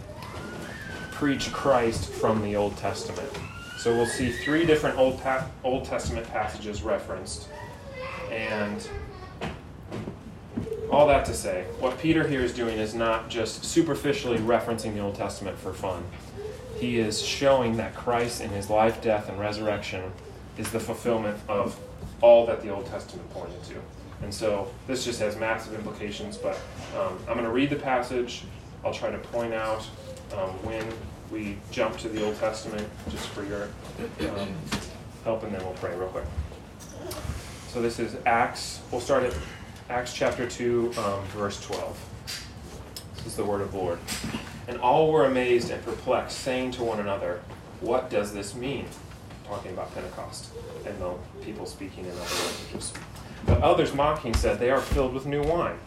preach 1.12 1.52
Christ 1.52 2.10
from 2.10 2.42
the 2.42 2.56
Old 2.56 2.76
Testament. 2.76 3.30
So 3.78 3.94
we'll 3.94 4.06
see 4.06 4.32
three 4.32 4.66
different 4.66 4.98
Old, 4.98 5.22
pa- 5.22 5.46
Old 5.62 5.84
Testament 5.84 6.26
passages 6.30 6.82
referenced. 6.82 7.48
And 8.30 8.88
all 10.90 11.06
that 11.08 11.24
to 11.26 11.34
say, 11.34 11.64
what 11.80 11.98
Peter 11.98 12.26
here 12.26 12.40
is 12.40 12.52
doing 12.52 12.78
is 12.78 12.94
not 12.94 13.28
just 13.28 13.64
superficially 13.64 14.38
referencing 14.38 14.94
the 14.94 15.00
Old 15.00 15.14
Testament 15.14 15.58
for 15.58 15.72
fun. 15.72 16.04
He 16.78 16.98
is 16.98 17.22
showing 17.22 17.76
that 17.76 17.94
Christ 17.94 18.40
in 18.40 18.50
his 18.50 18.68
life, 18.68 19.00
death, 19.00 19.28
and 19.28 19.38
resurrection 19.38 20.12
is 20.58 20.70
the 20.70 20.80
fulfillment 20.80 21.38
of 21.48 21.78
all 22.20 22.46
that 22.46 22.62
the 22.62 22.70
Old 22.70 22.86
Testament 22.86 23.28
pointed 23.30 23.62
to. 23.64 23.74
And 24.22 24.32
so 24.32 24.70
this 24.86 25.04
just 25.04 25.20
has 25.20 25.36
massive 25.36 25.74
implications, 25.74 26.36
but 26.36 26.58
um, 26.96 27.18
I'm 27.28 27.34
going 27.34 27.44
to 27.44 27.50
read 27.50 27.70
the 27.70 27.76
passage. 27.76 28.44
I'll 28.84 28.94
try 28.94 29.10
to 29.10 29.18
point 29.18 29.54
out 29.54 29.86
um, 30.32 30.50
when 30.62 30.86
we 31.30 31.58
jump 31.70 31.96
to 31.98 32.08
the 32.08 32.24
Old 32.24 32.38
Testament, 32.38 32.86
just 33.10 33.28
for 33.28 33.44
your 33.44 33.68
um, 34.30 34.54
help, 35.24 35.42
and 35.42 35.54
then 35.54 35.62
we'll 35.64 35.74
pray 35.74 35.94
real 35.96 36.08
quick. 36.08 36.24
So 37.68 37.82
this 37.82 37.98
is 37.98 38.16
Acts. 38.24 38.80
We'll 38.90 39.00
start 39.00 39.24
at 39.24 39.34
Acts 39.90 40.14
chapter 40.14 40.48
2, 40.48 40.94
um, 40.96 41.22
verse 41.26 41.62
12. 41.66 42.08
This 43.16 43.26
is 43.26 43.36
the 43.36 43.44
word 43.44 43.60
of 43.60 43.72
the 43.72 43.76
Lord. 43.76 43.98
And 44.66 44.78
all 44.78 45.12
were 45.12 45.26
amazed 45.26 45.70
and 45.70 45.84
perplexed, 45.84 46.38
saying 46.38 46.70
to 46.72 46.82
one 46.82 47.00
another, 47.00 47.42
What 47.82 48.08
does 48.08 48.32
this 48.32 48.54
mean? 48.54 48.86
Talking 49.46 49.72
about 49.72 49.92
Pentecost 49.92 50.48
and 50.86 50.98
the 50.98 51.12
people 51.42 51.66
speaking 51.66 52.06
in 52.06 52.12
other 52.12 52.46
languages. 52.46 52.94
But 53.44 53.60
others 53.60 53.92
mocking 53.92 54.32
said, 54.32 54.58
They 54.58 54.70
are 54.70 54.80
filled 54.80 55.12
with 55.12 55.26
new 55.26 55.42
wine. 55.42 55.78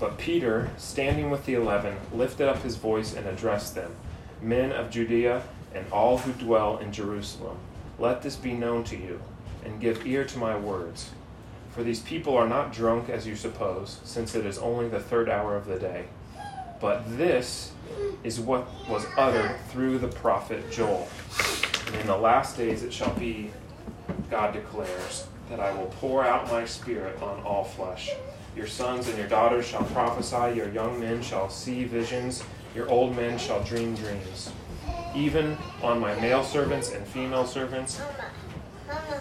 But 0.00 0.18
Peter, 0.18 0.68
standing 0.76 1.30
with 1.30 1.46
the 1.46 1.54
eleven, 1.54 1.96
lifted 2.12 2.48
up 2.48 2.62
his 2.62 2.74
voice 2.74 3.14
and 3.14 3.28
addressed 3.28 3.76
them 3.76 3.94
Men 4.42 4.72
of 4.72 4.90
Judea 4.90 5.44
and 5.72 5.86
all 5.92 6.18
who 6.18 6.32
dwell 6.32 6.78
in 6.78 6.92
Jerusalem, 6.92 7.58
let 8.00 8.22
this 8.22 8.34
be 8.34 8.54
known 8.54 8.82
to 8.84 8.96
you, 8.96 9.22
and 9.64 9.80
give 9.80 10.04
ear 10.04 10.24
to 10.24 10.38
my 10.38 10.56
words. 10.56 11.10
For 11.76 11.82
these 11.82 12.00
people 12.00 12.34
are 12.38 12.48
not 12.48 12.72
drunk 12.72 13.10
as 13.10 13.26
you 13.26 13.36
suppose, 13.36 14.00
since 14.02 14.34
it 14.34 14.46
is 14.46 14.56
only 14.56 14.88
the 14.88 14.98
third 14.98 15.28
hour 15.28 15.54
of 15.56 15.66
the 15.66 15.78
day. 15.78 16.06
But 16.80 17.18
this 17.18 17.72
is 18.24 18.40
what 18.40 18.66
was 18.88 19.04
uttered 19.18 19.54
through 19.68 19.98
the 19.98 20.08
prophet 20.08 20.72
Joel. 20.72 21.06
And 21.88 21.96
in 21.96 22.06
the 22.06 22.16
last 22.16 22.56
days 22.56 22.82
it 22.82 22.94
shall 22.94 23.12
be, 23.16 23.50
God 24.30 24.54
declares, 24.54 25.26
that 25.50 25.60
I 25.60 25.74
will 25.74 25.92
pour 26.00 26.24
out 26.24 26.50
my 26.50 26.64
spirit 26.64 27.20
on 27.20 27.42
all 27.42 27.64
flesh. 27.64 28.10
Your 28.56 28.66
sons 28.66 29.08
and 29.08 29.18
your 29.18 29.28
daughters 29.28 29.66
shall 29.66 29.84
prophesy, 29.84 30.56
your 30.56 30.70
young 30.70 30.98
men 30.98 31.20
shall 31.20 31.50
see 31.50 31.84
visions, 31.84 32.42
your 32.74 32.88
old 32.88 33.14
men 33.14 33.38
shall 33.38 33.62
dream 33.62 33.94
dreams. 33.94 34.50
Even 35.14 35.58
on 35.82 36.00
my 36.00 36.18
male 36.20 36.42
servants 36.42 36.92
and 36.92 37.06
female 37.06 37.46
servants, 37.46 38.00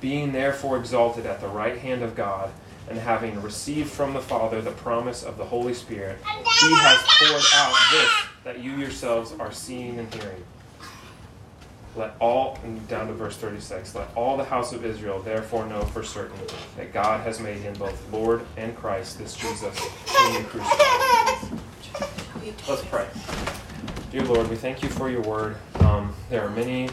Being 0.00 0.32
therefore 0.32 0.78
exalted 0.78 1.26
at 1.26 1.40
the 1.40 1.48
right 1.48 1.78
hand 1.78 2.02
of 2.02 2.14
God, 2.14 2.50
and 2.88 2.98
having 2.98 3.40
received 3.40 3.90
from 3.90 4.14
the 4.14 4.20
Father 4.20 4.60
the 4.60 4.72
promise 4.72 5.22
of 5.22 5.38
the 5.38 5.44
Holy 5.44 5.74
Spirit, 5.74 6.18
he 6.24 6.74
has 6.74 7.00
poured 7.18 7.42
out 7.54 7.76
this 7.92 8.10
that 8.44 8.58
you 8.58 8.72
yourselves 8.72 9.32
are 9.38 9.52
seeing 9.52 9.98
and 9.98 10.12
hearing. 10.14 10.42
Let 11.96 12.14
all, 12.20 12.58
down 12.88 13.08
to 13.08 13.12
verse 13.12 13.36
36, 13.36 13.94
let 13.96 14.08
all 14.14 14.36
the 14.36 14.44
house 14.44 14.72
of 14.72 14.84
Israel 14.84 15.20
therefore 15.20 15.66
know 15.66 15.82
for 15.82 16.04
certain 16.04 16.38
that 16.76 16.92
God 16.92 17.20
has 17.22 17.40
made 17.40 17.58
him 17.58 17.74
both 17.74 18.12
Lord 18.12 18.46
and 18.56 18.76
Christ, 18.76 19.18
this 19.18 19.34
Jesus, 19.34 19.76
whom 19.78 20.34
you 20.34 20.48
crucified. 20.48 21.60
Let's 22.68 22.84
pray. 22.84 23.06
Dear 24.12 24.22
Lord, 24.22 24.48
we 24.48 24.56
thank 24.56 24.82
you 24.82 24.88
for 24.88 25.10
your 25.10 25.22
word. 25.22 25.56
Um, 25.80 26.14
there 26.30 26.42
are 26.42 26.50
many 26.50 26.90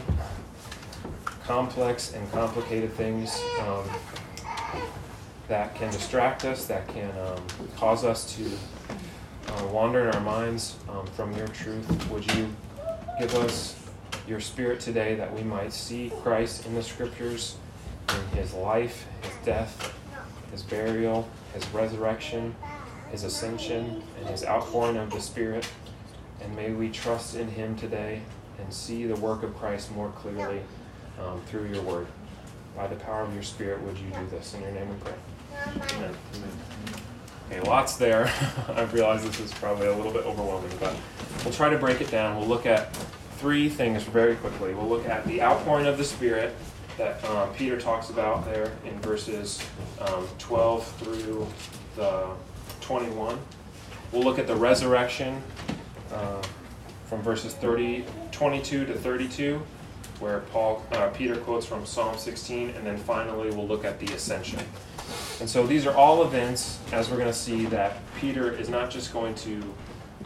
complex 1.48 2.12
and 2.12 2.30
complicated 2.30 2.92
things 2.92 3.42
um, 3.62 3.82
that 5.48 5.74
can 5.74 5.90
distract 5.90 6.44
us, 6.44 6.66
that 6.66 6.86
can 6.88 7.10
um, 7.18 7.42
cause 7.74 8.04
us 8.04 8.36
to 8.36 8.44
uh, 9.48 9.66
wander 9.68 10.10
in 10.10 10.14
our 10.14 10.20
minds 10.20 10.76
um, 10.90 11.06
from 11.06 11.34
your 11.38 11.48
truth. 11.48 12.10
Would 12.10 12.30
you 12.34 12.54
give 13.18 13.34
us 13.36 13.82
your 14.28 14.40
spirit 14.40 14.78
today 14.78 15.14
that 15.14 15.32
we 15.32 15.42
might 15.42 15.72
see 15.72 16.12
Christ 16.22 16.66
in 16.66 16.74
the 16.74 16.82
scriptures, 16.82 17.56
in 18.10 18.38
his 18.38 18.52
life, 18.52 19.06
his 19.22 19.32
death, 19.46 19.94
his 20.52 20.62
burial, 20.62 21.26
his 21.54 21.66
resurrection, 21.68 22.54
his 23.10 23.24
ascension, 23.24 24.02
and 24.18 24.28
his 24.28 24.44
outpouring 24.44 24.98
of 24.98 25.10
the 25.10 25.20
Spirit. 25.20 25.66
And 26.42 26.54
may 26.54 26.72
we 26.72 26.90
trust 26.90 27.36
in 27.36 27.48
him 27.48 27.74
today 27.74 28.20
and 28.58 28.70
see 28.70 29.06
the 29.06 29.16
work 29.16 29.42
of 29.42 29.56
Christ 29.56 29.90
more 29.92 30.10
clearly 30.10 30.60
um, 31.20 31.40
through 31.46 31.66
your 31.66 31.82
word. 31.82 32.06
By 32.76 32.86
the 32.86 32.96
power 32.96 33.22
of 33.22 33.34
your 33.34 33.42
Spirit, 33.42 33.82
would 33.82 33.98
you 33.98 34.10
do 34.10 34.26
this? 34.30 34.54
In 34.54 34.62
your 34.62 34.70
name 34.70 34.88
we 34.88 34.94
pray. 34.96 35.14
Amen. 35.96 36.14
Okay, 37.50 37.60
lots 37.68 37.96
there. 37.96 38.30
I 38.68 38.82
realize 38.84 39.24
this 39.24 39.40
is 39.40 39.52
probably 39.54 39.86
a 39.86 39.94
little 39.94 40.12
bit 40.12 40.24
overwhelming, 40.26 40.70
but 40.78 40.94
we'll 41.44 41.54
try 41.54 41.70
to 41.70 41.78
break 41.78 42.00
it 42.00 42.10
down. 42.10 42.36
We'll 42.36 42.48
look 42.48 42.66
at 42.66 42.94
three 43.38 43.68
things 43.68 44.02
very 44.02 44.36
quickly. 44.36 44.74
We'll 44.74 44.88
look 44.88 45.06
at 45.08 45.26
the 45.26 45.42
outpouring 45.42 45.86
of 45.86 45.98
the 45.98 46.04
Spirit 46.04 46.54
that 46.98 47.24
um, 47.26 47.52
Peter 47.54 47.80
talks 47.80 48.10
about 48.10 48.44
there 48.44 48.72
in 48.84 48.98
verses 49.00 49.64
um, 50.00 50.26
12 50.38 50.86
through 50.98 51.46
the 51.96 52.26
21. 52.80 53.38
We'll 54.12 54.22
look 54.22 54.38
at 54.38 54.46
the 54.46 54.56
resurrection 54.56 55.42
uh, 56.12 56.42
from 57.06 57.22
verses 57.22 57.54
30, 57.54 58.04
22 58.32 58.86
to 58.86 58.94
32, 58.94 59.62
where 60.20 60.40
Paul, 60.52 60.84
uh, 60.92 61.08
Peter 61.08 61.36
quotes 61.36 61.66
from 61.66 61.86
Psalm 61.86 62.16
16, 62.16 62.70
and 62.70 62.86
then 62.86 62.96
finally 62.96 63.50
we'll 63.50 63.66
look 63.66 63.84
at 63.84 63.98
the 63.98 64.12
ascension. 64.14 64.60
And 65.40 65.48
so 65.48 65.66
these 65.66 65.86
are 65.86 65.94
all 65.94 66.24
events, 66.24 66.78
as 66.92 67.10
we're 67.10 67.16
going 67.16 67.28
to 67.28 67.38
see, 67.38 67.66
that 67.66 67.96
Peter 68.16 68.52
is 68.52 68.68
not 68.68 68.90
just 68.90 69.12
going 69.12 69.34
to 69.36 69.62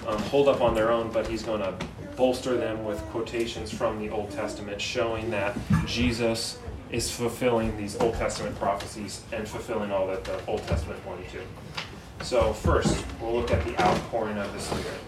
um, 0.07 0.19
hold 0.23 0.49
up 0.49 0.61
on 0.61 0.75
their 0.75 0.91
own, 0.91 1.11
but 1.13 1.27
he's 1.27 1.43
going 1.43 1.61
to 1.61 1.75
bolster 2.17 2.57
them 2.57 2.85
with 2.85 2.99
quotations 3.11 3.73
from 3.73 3.99
the 3.99 4.11
Old 4.11 4.31
Testament, 4.31 4.81
showing 4.81 5.31
that 5.31 5.57
Jesus 5.87 6.59
is 6.91 7.11
fulfilling 7.11 7.77
these 7.77 7.99
Old 8.01 8.15
Testament 8.15 8.59
prophecies 8.59 9.23
and 9.33 9.47
fulfilling 9.47 9.91
all 9.91 10.07
that 10.09 10.25
the 10.25 10.39
Old 10.47 10.63
Testament 10.67 11.03
pointed 11.05 11.29
to. 11.31 12.25
So, 12.25 12.53
first, 12.53 13.05
we'll 13.21 13.35
look 13.35 13.51
at 13.51 13.65
the 13.65 13.81
outpouring 13.83 14.39
of 14.39 14.53
the 14.53 14.61
Spirit. 14.61 15.01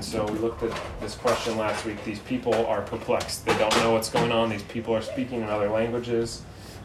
And 0.00 0.04
so 0.06 0.24
we 0.24 0.38
looked 0.38 0.62
at 0.62 0.74
this 1.02 1.14
question 1.14 1.58
last 1.58 1.84
week. 1.84 2.02
These 2.04 2.20
people 2.20 2.54
are 2.54 2.80
perplexed. 2.80 3.44
They 3.44 3.52
don't 3.58 3.76
know 3.80 3.92
what's 3.92 4.08
going 4.08 4.32
on. 4.32 4.48
These 4.48 4.62
people 4.62 4.96
are 4.96 5.02
speaking 5.02 5.42
in 5.42 5.50
other 5.50 5.68
languages. 5.68 6.40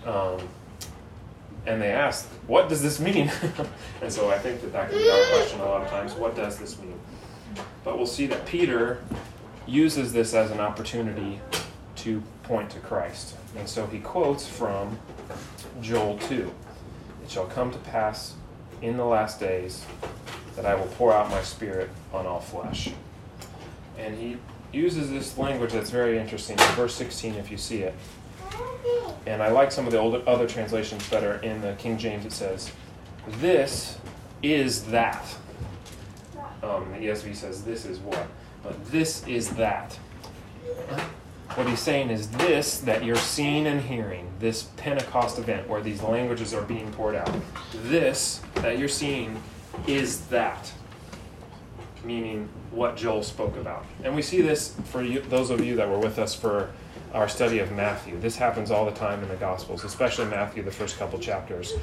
Um, 0.06 0.38
and 1.66 1.82
they 1.82 1.94
ask, 1.94 2.28
What 2.46 2.68
does 2.68 2.84
this 2.84 3.00
mean? 3.00 3.32
and 4.02 4.12
so 4.12 4.30
I 4.30 4.38
think 4.38 4.60
that 4.60 4.74
that 4.74 4.90
can 4.90 4.98
be 4.98 5.10
our 5.10 5.26
question 5.28 5.62
a 5.62 5.64
lot 5.64 5.82
of 5.82 5.90
times. 5.90 6.12
What 6.12 6.36
does 6.36 6.60
this 6.60 6.78
mean? 6.78 7.00
But 7.86 7.98
we'll 7.98 8.06
see 8.06 8.28
that 8.28 8.46
Peter 8.46 9.02
uses 9.66 10.12
this 10.12 10.34
as 10.34 10.52
an 10.52 10.60
opportunity 10.60 11.40
to 11.96 12.22
point 12.44 12.70
to 12.72 12.80
Christ. 12.80 13.38
And 13.58 13.66
so 13.66 13.88
he 13.88 14.00
quotes 14.00 14.46
from 14.46 15.00
Joel 15.80 16.18
2 16.18 16.52
It 17.24 17.32
shall 17.32 17.46
come 17.46 17.72
to 17.72 17.80
pass 17.80 18.34
in 18.82 18.98
the 18.98 19.06
last 19.06 19.40
days 19.40 19.86
that 20.58 20.66
I 20.66 20.76
will 20.76 20.88
pour 20.98 21.14
out 21.14 21.30
my 21.30 21.42
spirit 21.44 21.90
on 22.12 22.26
all 22.26 22.42
flesh. 22.42 22.90
And 23.98 24.18
he 24.18 24.38
uses 24.72 25.10
this 25.10 25.38
language 25.38 25.72
that's 25.72 25.90
very 25.90 26.18
interesting 26.18 26.60
in 26.60 26.66
verse 26.76 26.96
16, 26.96 27.36
if 27.36 27.50
you 27.50 27.58
see 27.58 27.80
it. 27.80 27.96
And 29.26 29.42
I 29.42 29.50
like 29.50 29.72
some 29.72 29.86
of 29.86 29.92
the 29.92 29.98
older, 29.98 30.22
other 30.28 30.48
translations 30.48 31.08
better. 31.10 31.36
In 31.36 31.62
the 31.62 31.74
King 31.74 31.98
James, 31.98 32.26
it 32.26 32.32
says, 32.32 32.72
This 33.40 33.98
is 34.44 34.84
that. 34.86 35.26
Um, 36.62 36.92
the 36.92 37.08
ESV 37.08 37.36
says, 37.36 37.64
This 37.64 37.86
is 37.86 38.00
what? 38.00 38.28
But 38.64 38.86
this 38.92 39.26
is 39.28 39.50
that. 39.52 39.98
What 41.56 41.68
he's 41.68 41.80
saying 41.80 42.10
is 42.10 42.30
this 42.32 42.80
that 42.80 43.04
you're 43.04 43.16
seeing 43.16 43.68
and 43.68 43.80
hearing, 43.80 44.30
this 44.40 44.64
Pentecost 44.78 45.40
event 45.40 45.70
where 45.70 45.82
these 45.82 46.02
languages 46.02 46.54
are 46.54 46.64
being 46.64 46.92
poured 46.92 47.16
out, 47.16 47.32
this 47.84 48.42
that 48.56 48.78
you're 48.78 48.88
seeing 48.88 49.42
is 49.88 50.26
that. 50.28 50.72
Meaning 52.04 52.50
what 52.76 52.98
Joel 52.98 53.24
spoke 53.24 53.56
about. 53.58 53.86
And 54.04 54.16
we 54.16 54.22
see 54.22 54.42
this 54.42 54.76
for 54.86 55.02
you, 55.02 55.22
those 55.22 55.50
of 55.50 55.62
you 55.62 55.76
that 55.78 55.90
were 55.90 56.00
with 56.00 56.20
us 56.20 56.36
for 56.36 56.72
our 57.14 57.30
study 57.30 57.60
of 57.60 57.72
Matthew. 57.72 58.20
This 58.20 58.36
happens 58.36 58.72
all 58.72 58.86
the 58.86 58.92
time 58.92 59.24
in 59.24 59.30
the 59.30 59.36
Gospels, 59.36 59.86
especially 59.86 60.26
Matthew, 60.26 60.64
the 60.64 60.72
first 60.72 61.00
couple 61.00 61.18
chapters. 61.18 61.74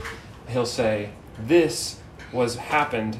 He'll 0.48 0.66
say, 0.66 1.10
This 1.44 1.98
was 2.32 2.56
happened, 2.56 3.16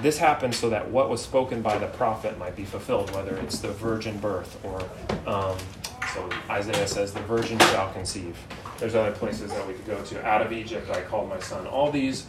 this 0.00 0.18
happened 0.18 0.54
so 0.54 0.68
that 0.70 0.90
what 0.90 1.08
was 1.08 1.22
spoken 1.22 1.62
by 1.62 1.78
the 1.78 1.86
prophet 1.86 2.38
might 2.38 2.56
be 2.56 2.64
fulfilled, 2.64 3.10
whether 3.14 3.36
it's 3.38 3.58
the 3.58 3.68
virgin 3.68 4.18
birth 4.18 4.58
or, 4.64 4.80
um, 5.26 5.56
so 6.14 6.28
Isaiah 6.48 6.86
says, 6.86 7.12
the 7.12 7.20
virgin 7.20 7.58
shall 7.58 7.92
conceive. 7.92 8.36
There's 8.78 8.94
other 8.94 9.12
places 9.12 9.50
that 9.50 9.66
we 9.66 9.74
could 9.74 9.86
go 9.86 10.02
to. 10.02 10.26
Out 10.26 10.42
of 10.42 10.52
Egypt 10.52 10.90
I 10.90 11.00
called 11.02 11.28
my 11.28 11.40
son. 11.40 11.66
All 11.66 11.90
these 11.90 12.26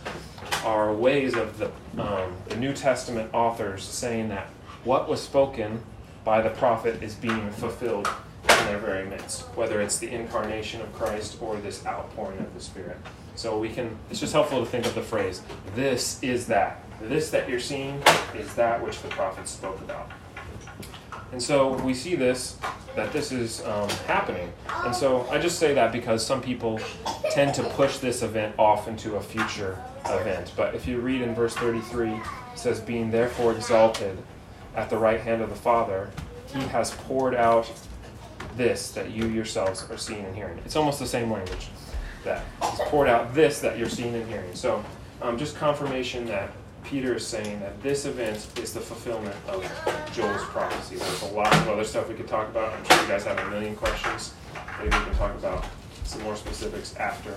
are 0.63 0.93
ways 0.93 1.35
of 1.35 1.57
the, 1.57 1.71
um, 2.01 2.33
the 2.47 2.55
New 2.55 2.73
Testament 2.73 3.29
authors 3.33 3.83
saying 3.83 4.29
that 4.29 4.49
what 4.85 5.09
was 5.09 5.21
spoken 5.21 5.83
by 6.23 6.41
the 6.41 6.51
prophet 6.51 7.01
is 7.03 7.15
being 7.15 7.51
fulfilled 7.51 8.07
in 8.43 8.65
their 8.65 8.77
very 8.77 9.05
midst, 9.05 9.41
whether 9.55 9.81
it's 9.81 9.97
the 9.97 10.09
incarnation 10.09 10.79
of 10.79 10.93
Christ 10.93 11.37
or 11.41 11.57
this 11.57 11.85
outpouring 11.85 12.39
of 12.39 12.53
the 12.53 12.61
Spirit. 12.61 12.97
So 13.35 13.57
we 13.59 13.69
can, 13.69 13.97
it's 14.09 14.19
just 14.19 14.31
helpful 14.31 14.63
to 14.63 14.65
think 14.65 14.85
of 14.85 14.95
the 14.95 15.01
phrase, 15.01 15.41
this 15.75 16.21
is 16.23 16.47
that. 16.47 16.83
This 17.01 17.31
that 17.31 17.49
you're 17.49 17.59
seeing 17.59 18.01
is 18.35 18.53
that 18.55 18.81
which 18.81 19.01
the 19.01 19.09
prophets 19.09 19.51
spoke 19.51 19.79
about. 19.81 20.09
And 21.31 21.41
so 21.41 21.73
we 21.79 21.93
see 21.93 22.15
this, 22.15 22.57
that 22.95 23.11
this 23.11 23.31
is 23.31 23.65
um, 23.65 23.89
happening. 24.07 24.53
And 24.85 24.95
so 24.95 25.27
I 25.29 25.39
just 25.39 25.59
say 25.59 25.73
that 25.73 25.91
because 25.91 26.25
some 26.25 26.41
people 26.41 26.79
tend 27.31 27.53
to 27.55 27.63
push 27.63 27.97
this 27.97 28.21
event 28.21 28.55
off 28.57 28.87
into 28.87 29.15
a 29.15 29.21
future 29.21 29.83
event. 30.05 30.53
But 30.55 30.75
if 30.75 30.87
you 30.87 30.99
read 30.99 31.21
in 31.21 31.33
verse 31.35 31.55
33, 31.55 32.11
it 32.11 32.21
says, 32.53 32.79
Being 32.79 33.11
therefore 33.11 33.51
exalted 33.51 34.17
at 34.75 34.89
the 34.89 34.97
right 34.97 35.19
hand 35.19 35.41
of 35.41 35.49
the 35.49 35.55
Father, 35.55 36.11
he 36.53 36.59
has 36.61 36.91
poured 36.91 37.35
out 37.35 37.71
this 38.55 38.91
that 38.91 39.11
you 39.11 39.27
yourselves 39.27 39.85
are 39.89 39.97
seeing 39.97 40.23
and 40.25 40.35
hearing. 40.35 40.57
It's 40.65 40.75
almost 40.75 40.99
the 40.99 41.07
same 41.07 41.31
language. 41.31 41.67
That 42.23 42.43
he's 42.61 42.79
poured 42.87 43.07
out 43.07 43.33
this 43.35 43.59
that 43.59 43.77
you're 43.77 43.89
seeing 43.89 44.15
and 44.15 44.27
hearing. 44.27 44.55
So 44.55 44.83
um, 45.21 45.37
just 45.37 45.55
confirmation 45.55 46.25
that 46.27 46.51
Peter 46.83 47.15
is 47.15 47.25
saying 47.25 47.59
that 47.59 47.81
this 47.81 48.05
event 48.05 48.47
is 48.57 48.73
the 48.73 48.79
fulfillment 48.79 49.35
of 49.47 49.63
Joel's 50.13 50.43
prophecy. 50.45 50.95
There's 50.97 51.21
a 51.23 51.33
lot 51.33 51.53
of 51.53 51.67
other 51.67 51.83
stuff 51.83 52.07
we 52.07 52.15
could 52.15 52.27
talk 52.27 52.47
about. 52.49 52.73
I'm 52.73 52.85
sure 52.85 53.01
you 53.01 53.07
guys 53.07 53.23
have 53.25 53.39
a 53.39 53.49
million 53.49 53.75
questions. 53.75 54.33
Maybe 54.77 54.95
we 54.97 55.03
can 55.03 55.15
talk 55.15 55.35
about 55.35 55.65
some 56.03 56.21
more 56.23 56.35
specifics 56.35 56.95
after. 56.97 57.35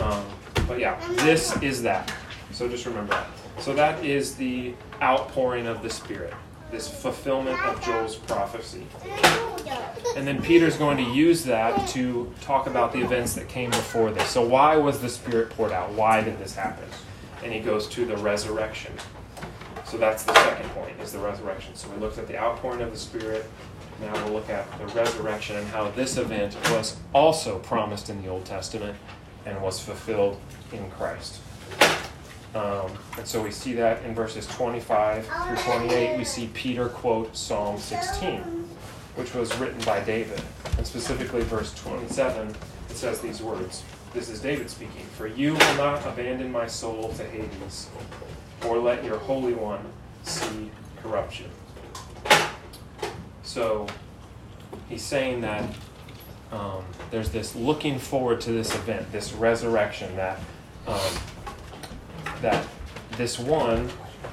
Um, 0.00 0.24
but 0.68 0.78
yeah, 0.78 1.00
this 1.24 1.60
is 1.62 1.82
that. 1.82 2.12
So 2.52 2.68
just 2.68 2.86
remember 2.86 3.12
that. 3.12 3.26
So 3.58 3.74
that 3.74 4.04
is 4.04 4.36
the 4.36 4.74
outpouring 5.02 5.66
of 5.66 5.82
the 5.82 5.90
Spirit, 5.90 6.34
this 6.70 6.88
fulfillment 6.88 7.58
of 7.64 7.80
Joel's 7.82 8.16
prophecy. 8.16 8.86
And 10.16 10.26
then 10.26 10.42
Peter's 10.42 10.76
going 10.76 10.96
to 10.96 11.10
use 11.10 11.44
that 11.44 11.88
to 11.90 12.32
talk 12.40 12.66
about 12.66 12.92
the 12.92 13.00
events 13.00 13.34
that 13.34 13.48
came 13.48 13.70
before 13.70 14.10
this. 14.10 14.28
So, 14.28 14.42
why 14.42 14.76
was 14.76 15.00
the 15.00 15.08
Spirit 15.08 15.50
poured 15.50 15.72
out? 15.72 15.90
Why 15.92 16.22
did 16.22 16.38
this 16.38 16.54
happen? 16.54 16.88
And 17.42 17.52
he 17.52 17.60
goes 17.60 17.88
to 17.88 18.04
the 18.04 18.16
resurrection. 18.16 18.92
So, 19.84 19.96
that's 19.96 20.24
the 20.24 20.34
second 20.34 20.68
point, 20.70 20.98
is 21.00 21.12
the 21.12 21.18
resurrection. 21.18 21.74
So, 21.74 21.88
we 21.90 21.98
looked 21.98 22.18
at 22.18 22.26
the 22.26 22.38
outpouring 22.38 22.82
of 22.82 22.90
the 22.90 22.98
Spirit. 22.98 23.48
Now 24.00 24.14
we'll 24.24 24.32
look 24.32 24.48
at 24.48 24.66
the 24.78 24.86
resurrection 24.86 25.56
and 25.56 25.66
how 25.68 25.90
this 25.90 26.16
event 26.16 26.56
was 26.70 26.96
also 27.12 27.58
promised 27.58 28.08
in 28.08 28.22
the 28.22 28.28
Old 28.28 28.46
Testament 28.46 28.96
and 29.44 29.60
was 29.60 29.78
fulfilled 29.78 30.40
in 30.72 30.90
Christ. 30.92 31.40
Um, 32.54 32.90
and 33.16 33.26
so 33.26 33.42
we 33.42 33.52
see 33.52 33.74
that 33.74 34.02
in 34.04 34.14
verses 34.14 34.46
25 34.48 35.26
through 35.26 35.56
28. 35.56 36.18
We 36.18 36.24
see 36.24 36.50
Peter 36.52 36.88
quote 36.88 37.36
Psalm 37.36 37.78
16, 37.78 38.38
which 39.14 39.34
was 39.34 39.56
written 39.58 39.80
by 39.82 40.00
David. 40.00 40.42
And 40.76 40.86
specifically, 40.86 41.42
verse 41.42 41.72
27, 41.74 42.48
it 42.48 42.96
says 42.96 43.20
these 43.20 43.40
words 43.40 43.84
This 44.12 44.28
is 44.28 44.40
David 44.40 44.68
speaking 44.68 45.04
For 45.16 45.28
you 45.28 45.52
will 45.52 45.74
not 45.76 46.04
abandon 46.04 46.50
my 46.50 46.66
soul 46.66 47.12
to 47.14 47.24
Hades, 47.24 47.88
or 48.66 48.78
let 48.78 49.04
your 49.04 49.18
Holy 49.18 49.54
One 49.54 49.84
see 50.24 50.70
corruption. 51.02 51.50
So 53.44 53.86
he's 54.88 55.02
saying 55.02 55.40
that 55.42 55.64
um, 56.52 56.84
there's 57.10 57.30
this 57.30 57.54
looking 57.54 57.98
forward 57.98 58.40
to 58.42 58.52
this 58.52 58.74
event, 58.74 59.10
this 59.12 59.32
resurrection, 59.32 60.16
that 60.16 60.40
um, 60.86 60.98
that 62.42 62.66
this 63.16 63.38
one 63.38 63.88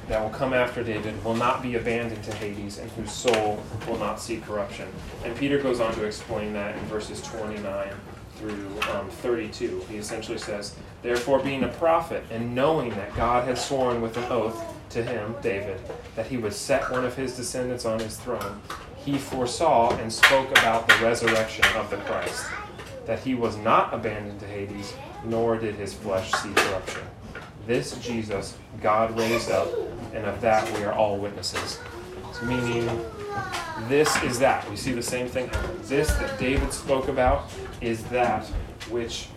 that 0.07 0.21
will 0.21 0.29
come 0.29 0.53
after 0.53 0.83
David 0.83 1.23
will 1.23 1.35
not 1.35 1.61
be 1.61 1.75
abandoned 1.75 2.23
to 2.23 2.33
Hades, 2.35 2.77
and 2.77 2.89
whose 2.91 3.11
soul 3.11 3.61
will 3.87 3.97
not 3.97 4.19
see 4.19 4.37
corruption. 4.37 4.87
And 5.23 5.35
Peter 5.35 5.57
goes 5.59 5.79
on 5.79 5.93
to 5.95 6.05
explain 6.05 6.53
that 6.53 6.77
in 6.77 6.83
verses 6.85 7.21
29 7.21 7.89
through 8.37 8.69
um, 8.93 9.09
32. 9.09 9.85
He 9.89 9.97
essentially 9.97 10.37
says, 10.37 10.75
Therefore, 11.01 11.39
being 11.39 11.63
a 11.63 11.69
prophet, 11.69 12.23
and 12.31 12.53
knowing 12.53 12.91
that 12.91 13.15
God 13.15 13.47
had 13.47 13.57
sworn 13.57 14.01
with 14.01 14.15
an 14.17 14.25
oath 14.25 14.63
to 14.91 15.03
him, 15.03 15.35
David, 15.41 15.79
that 16.15 16.27
he 16.27 16.37
would 16.37 16.53
set 16.53 16.89
one 16.91 17.03
of 17.03 17.15
his 17.15 17.35
descendants 17.35 17.85
on 17.85 17.99
his 17.99 18.17
throne, 18.17 18.61
he 18.97 19.17
foresaw 19.17 19.95
and 19.97 20.11
spoke 20.11 20.49
about 20.51 20.87
the 20.87 20.95
resurrection 21.01 21.65
of 21.75 21.89
the 21.89 21.97
Christ, 21.97 22.45
that 23.05 23.19
he 23.19 23.35
was 23.35 23.57
not 23.57 23.93
abandoned 23.93 24.39
to 24.39 24.47
Hades, 24.47 24.93
nor 25.25 25.57
did 25.57 25.75
his 25.75 25.93
flesh 25.93 26.31
see 26.33 26.53
corruption. 26.53 27.03
This 27.67 27.99
Jesus 27.99 28.57
God 28.81 29.17
raised 29.19 29.51
up, 29.51 29.67
and 30.13 30.25
of 30.25 30.39
that 30.39 30.71
we 30.77 30.85
are 30.85 30.93
all 30.93 31.17
witnesses. 31.17 31.79
Meaning, 32.41 32.85
this 33.89 34.23
is 34.23 34.39
that. 34.39 34.69
We 34.69 34.77
see 34.77 34.93
the 34.93 35.03
same 35.03 35.27
thing. 35.27 35.49
This 35.81 36.07
that 36.13 36.39
David 36.39 36.71
spoke 36.71 37.09
about 37.09 37.51
is 37.81 38.05
that 38.05 38.45
which 38.89 39.27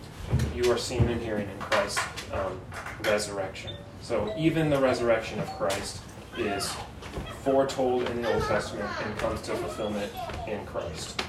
you 0.55 0.71
are 0.71 0.77
seeing 0.77 1.09
and 1.09 1.21
hearing 1.21 1.49
in 1.49 1.59
Christ's 1.59 2.01
um, 2.31 2.57
resurrection. 3.03 3.73
So 4.01 4.33
even 4.37 4.69
the 4.69 4.79
resurrection 4.79 5.39
of 5.39 5.47
Christ 5.57 5.99
is 6.37 6.73
foretold 7.43 8.09
in 8.09 8.21
the 8.21 8.33
Old 8.33 8.43
Testament 8.43 8.89
and 9.03 9.17
comes 9.17 9.41
to 9.41 9.55
fulfillment 9.55 10.11
in 10.47 10.65
Christ. 10.65 11.21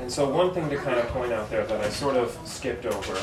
And 0.00 0.10
so, 0.10 0.30
one 0.30 0.54
thing 0.54 0.70
to 0.70 0.76
kind 0.76 0.98
of 0.98 1.08
point 1.08 1.32
out 1.32 1.50
there 1.50 1.66
that 1.66 1.80
I 1.82 1.90
sort 1.90 2.16
of 2.16 2.38
skipped 2.44 2.86
over 2.86 3.20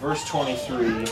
verse 0.00 0.24
23, 0.24 1.06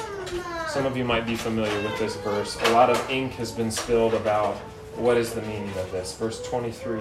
some 0.69 0.87
of 0.87 0.97
you 0.97 1.05
might 1.05 1.27
be 1.27 1.37
familiar 1.37 1.83
with 1.83 1.99
this 1.99 2.17
verse. 2.17 2.57
A 2.63 2.71
lot 2.71 2.89
of 2.89 3.11
ink 3.11 3.33
has 3.33 3.53
been 3.53 3.71
spilled 3.71 4.15
about 4.15 4.57
what 4.97 5.19
is 5.19 5.35
the 5.35 5.43
meaning 5.43 5.69
of 5.77 5.93
this. 5.93 6.17
Verse 6.17 6.43
23 6.49 7.01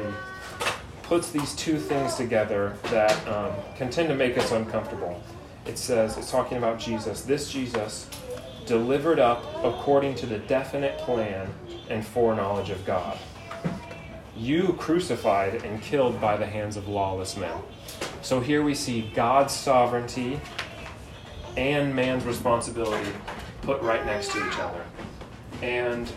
puts 1.04 1.32
these 1.32 1.56
two 1.56 1.80
things 1.80 2.16
together 2.16 2.78
that 2.92 3.26
um, 3.30 3.54
can 3.78 3.90
tend 3.90 4.10
to 4.10 4.16
make 4.16 4.38
us 4.38 4.52
uncomfortable. 4.52 5.22
it 5.66 5.78
says, 5.78 6.18
it's 6.18 6.30
talking 6.30 6.58
about 6.58 6.78
Jesus. 6.78 7.22
This 7.22 7.50
Jesus 7.50 8.10
delivered 8.66 9.18
up 9.18 9.46
according 9.64 10.16
to 10.16 10.26
the 10.26 10.40
definite 10.40 10.98
plan 10.98 11.48
and 11.90 12.06
foreknowledge 12.06 12.70
of 12.70 12.86
God. 12.86 13.18
You 14.36 14.74
crucified 14.74 15.64
and 15.64 15.82
killed 15.82 16.20
by 16.20 16.36
the 16.36 16.46
hands 16.46 16.76
of 16.76 16.90
lawless 16.90 17.38
men. 17.38 17.58
So 18.22 18.42
here 18.42 18.62
we 18.62 18.76
see 18.76 19.10
God's 19.16 19.54
sovereignty 19.54 20.42
and 21.58 21.94
man's 21.94 22.24
responsibility 22.24 23.12
put 23.64 23.82
right 23.82 24.06
next 24.06 24.32
to 24.32 24.48
each 24.48 24.60
other. 24.60 24.86
And 25.62 26.10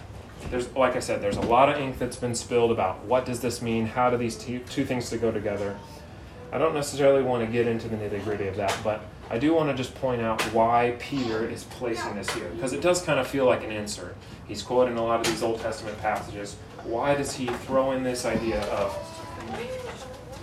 there's, 0.51 0.73
like 0.77 0.95
I 0.95 1.01
said, 1.01 1.21
there's 1.21 1.37
a 1.37 1.43
lot 1.43 1.69
of 1.69 1.79
ink 1.79 1.99
that's 1.99 2.17
been 2.17 2.35
spilled 2.35 2.71
about 2.71 3.05
what 3.05 3.25
does 3.25 3.41
this 3.41 3.61
mean? 3.61 3.87
How 3.87 4.11
do 4.11 4.17
these 4.17 4.37
two, 4.37 4.61
two 4.61 4.85
things 4.85 5.11
to 5.11 5.19
go 5.19 5.33
together? 5.33 5.77
I 6.53 6.59
don't 6.59 6.75
necessarily 6.75 7.23
want 7.23 7.45
to 7.45 7.51
get 7.51 7.67
into 7.67 7.89
the 7.89 7.97
nitty 7.97 8.23
gritty 8.25 8.49
of 8.49 8.57
that, 8.57 8.77
but 8.83 9.03
I 9.31 9.39
do 9.39 9.55
want 9.55 9.71
to 9.71 9.75
just 9.77 9.95
point 9.95 10.21
out 10.21 10.43
why 10.53 10.97
Peter 10.99 11.49
is 11.49 11.65
placing 11.65 12.17
this 12.17 12.29
here, 12.31 12.49
because 12.51 12.73
it 12.73 12.81
does 12.81 13.01
kind 13.03 13.21
of 13.21 13.27
feel 13.27 13.47
like 13.47 13.63
an 13.63 13.71
insert. 13.71 14.17
He's 14.49 14.63
quoting 14.63 14.99
a 14.99 15.05
lot 15.05 15.21
of 15.21 15.27
these 15.27 15.43
Old 15.43 15.61
Testament 15.61 15.97
passages. 16.01 16.57
Why 16.83 17.15
does 17.15 17.33
he 17.33 17.47
throw 17.47 17.93
in 17.93 18.03
this 18.03 18.27
idea 18.27 18.61
of 18.63 18.93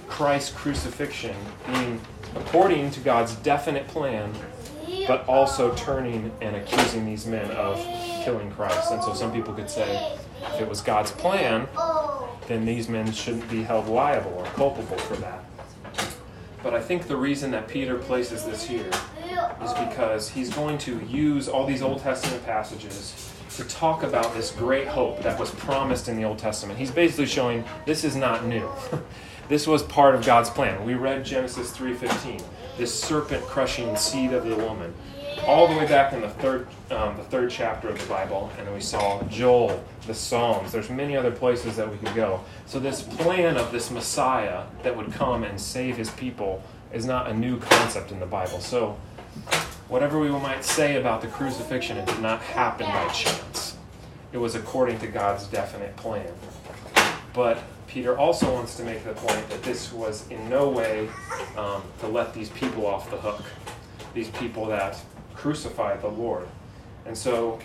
Christ's 0.07 0.51
crucifixion 0.55 1.35
being 1.67 1.99
according 2.35 2.91
to 2.91 2.99
God's 3.01 3.35
definite 3.35 3.87
plan, 3.87 4.33
but 5.07 5.27
also 5.27 5.73
turning 5.75 6.31
and 6.41 6.55
accusing 6.55 7.05
these 7.05 7.25
men 7.25 7.49
of 7.51 7.77
killing 8.23 8.51
Christ? 8.51 8.91
And 8.91 9.03
so 9.03 9.13
some 9.13 9.31
people 9.31 9.53
could 9.53 9.69
say, 9.69 10.17
if 10.53 10.61
it 10.61 10.69
was 10.69 10.81
God's 10.81 11.11
plan, 11.11 11.67
then 12.47 12.65
these 12.65 12.89
men 12.89 13.11
shouldn't 13.11 13.49
be 13.49 13.63
held 13.63 13.87
liable 13.87 14.33
or 14.33 14.45
culpable 14.45 14.97
for 14.97 15.15
that. 15.17 15.43
But 16.63 16.73
I 16.73 16.81
think 16.81 17.07
the 17.07 17.15
reason 17.15 17.51
that 17.51 17.67
Peter 17.67 17.97
places 17.97 18.43
this 18.43 18.63
here 18.63 18.89
is 19.63 19.73
because 19.73 20.29
he's 20.29 20.53
going 20.53 20.77
to 20.79 20.99
use 21.05 21.47
all 21.47 21.65
these 21.65 21.81
Old 21.81 22.01
Testament 22.01 22.45
passages 22.45 23.33
to 23.55 23.63
talk 23.65 24.03
about 24.03 24.33
this 24.33 24.51
great 24.51 24.87
hope 24.87 25.21
that 25.23 25.39
was 25.39 25.51
promised 25.51 26.07
in 26.07 26.15
the 26.15 26.23
Old 26.23 26.37
Testament. 26.37 26.77
He's 26.77 26.91
basically 26.91 27.25
showing 27.25 27.63
this 27.85 28.03
is 28.03 28.15
not 28.15 28.45
new. 28.45 28.69
this 29.49 29.65
was 29.65 29.83
part 29.83 30.15
of 30.15 30.25
God's 30.25 30.49
plan. 30.49 30.83
We 30.85 30.95
read 30.95 31.25
Genesis 31.25 31.75
3:15, 31.75 32.43
this 32.77 32.97
serpent 32.97 33.43
crushing 33.45 33.95
seed 33.95 34.33
of 34.33 34.45
the 34.45 34.55
woman 34.55 34.93
all 35.45 35.67
the 35.67 35.77
way 35.77 35.87
back 35.87 36.13
in 36.13 36.21
the 36.21 36.29
third, 36.29 36.67
um, 36.91 37.15
the 37.15 37.23
third 37.23 37.49
chapter 37.49 37.89
of 37.89 37.99
the 37.99 38.05
Bible, 38.07 38.51
and 38.57 38.67
then 38.67 38.73
we 38.73 38.81
saw 38.81 39.21
Joel, 39.23 39.83
the 40.05 40.13
Psalms. 40.13 40.71
There's 40.71 40.89
many 40.89 41.15
other 41.15 41.31
places 41.31 41.75
that 41.77 41.89
we 41.89 41.97
could 41.97 42.15
go. 42.15 42.41
So 42.65 42.79
this 42.79 43.01
plan 43.01 43.57
of 43.57 43.71
this 43.71 43.91
Messiah 43.91 44.65
that 44.83 44.95
would 44.95 45.11
come 45.13 45.43
and 45.43 45.59
save 45.59 45.97
His 45.97 46.09
people 46.11 46.63
is 46.91 47.05
not 47.05 47.27
a 47.27 47.33
new 47.33 47.59
concept 47.59 48.11
in 48.11 48.19
the 48.19 48.25
Bible. 48.25 48.59
So 48.59 48.97
whatever 49.87 50.19
we 50.19 50.29
might 50.29 50.63
say 50.63 50.97
about 50.97 51.21
the 51.21 51.27
crucifixion, 51.27 51.97
it 51.97 52.05
did 52.05 52.19
not 52.19 52.41
happen 52.41 52.87
by 52.87 53.07
chance. 53.09 53.77
It 54.33 54.37
was 54.37 54.55
according 54.55 54.99
to 54.99 55.07
God's 55.07 55.47
definite 55.47 55.95
plan. 55.95 56.31
But 57.33 57.59
Peter 57.87 58.17
also 58.17 58.51
wants 58.53 58.75
to 58.75 58.83
make 58.83 59.03
the 59.03 59.13
point 59.13 59.49
that 59.49 59.63
this 59.63 59.91
was 59.93 60.29
in 60.29 60.49
no 60.49 60.69
way 60.69 61.09
um, 61.57 61.81
to 61.99 62.07
let 62.07 62.33
these 62.33 62.49
people 62.49 62.85
off 62.85 63.09
the 63.09 63.17
hook. 63.17 63.43
These 64.13 64.29
people 64.31 64.65
that 64.65 64.97
crucified 65.33 66.01
the 66.01 66.07
Lord. 66.07 66.47
And 67.05 67.17
so, 67.17 67.59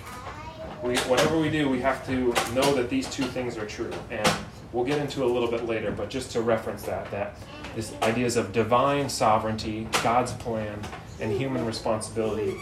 we, 0.83 0.97
whatever 0.99 1.39
we 1.39 1.51
do, 1.51 1.69
we 1.69 1.81
have 1.81 2.07
to 2.07 2.33
know 2.55 2.75
that 2.75 2.89
these 2.89 3.11
two 3.11 3.25
things 3.25 3.57
are 3.57 3.67
true. 3.67 3.93
And 4.11 4.29
we'll 4.73 4.85
get 4.85 4.99
into 4.99 5.25
a 5.25 5.27
little 5.27 5.51
bit 5.51 5.67
later, 5.67 5.91
but 5.91 6.09
just 6.09 6.31
to 6.33 6.41
reference 6.41 6.83
that, 6.85 7.11
that 7.11 7.37
this 7.75 7.93
ideas 8.03 8.37
of 8.37 8.53
divine 8.53 9.09
sovereignty, 9.09 9.89
God's 10.03 10.33
plan, 10.33 10.79
and 11.21 11.33
human 11.33 11.65
responsibility, 11.65 12.57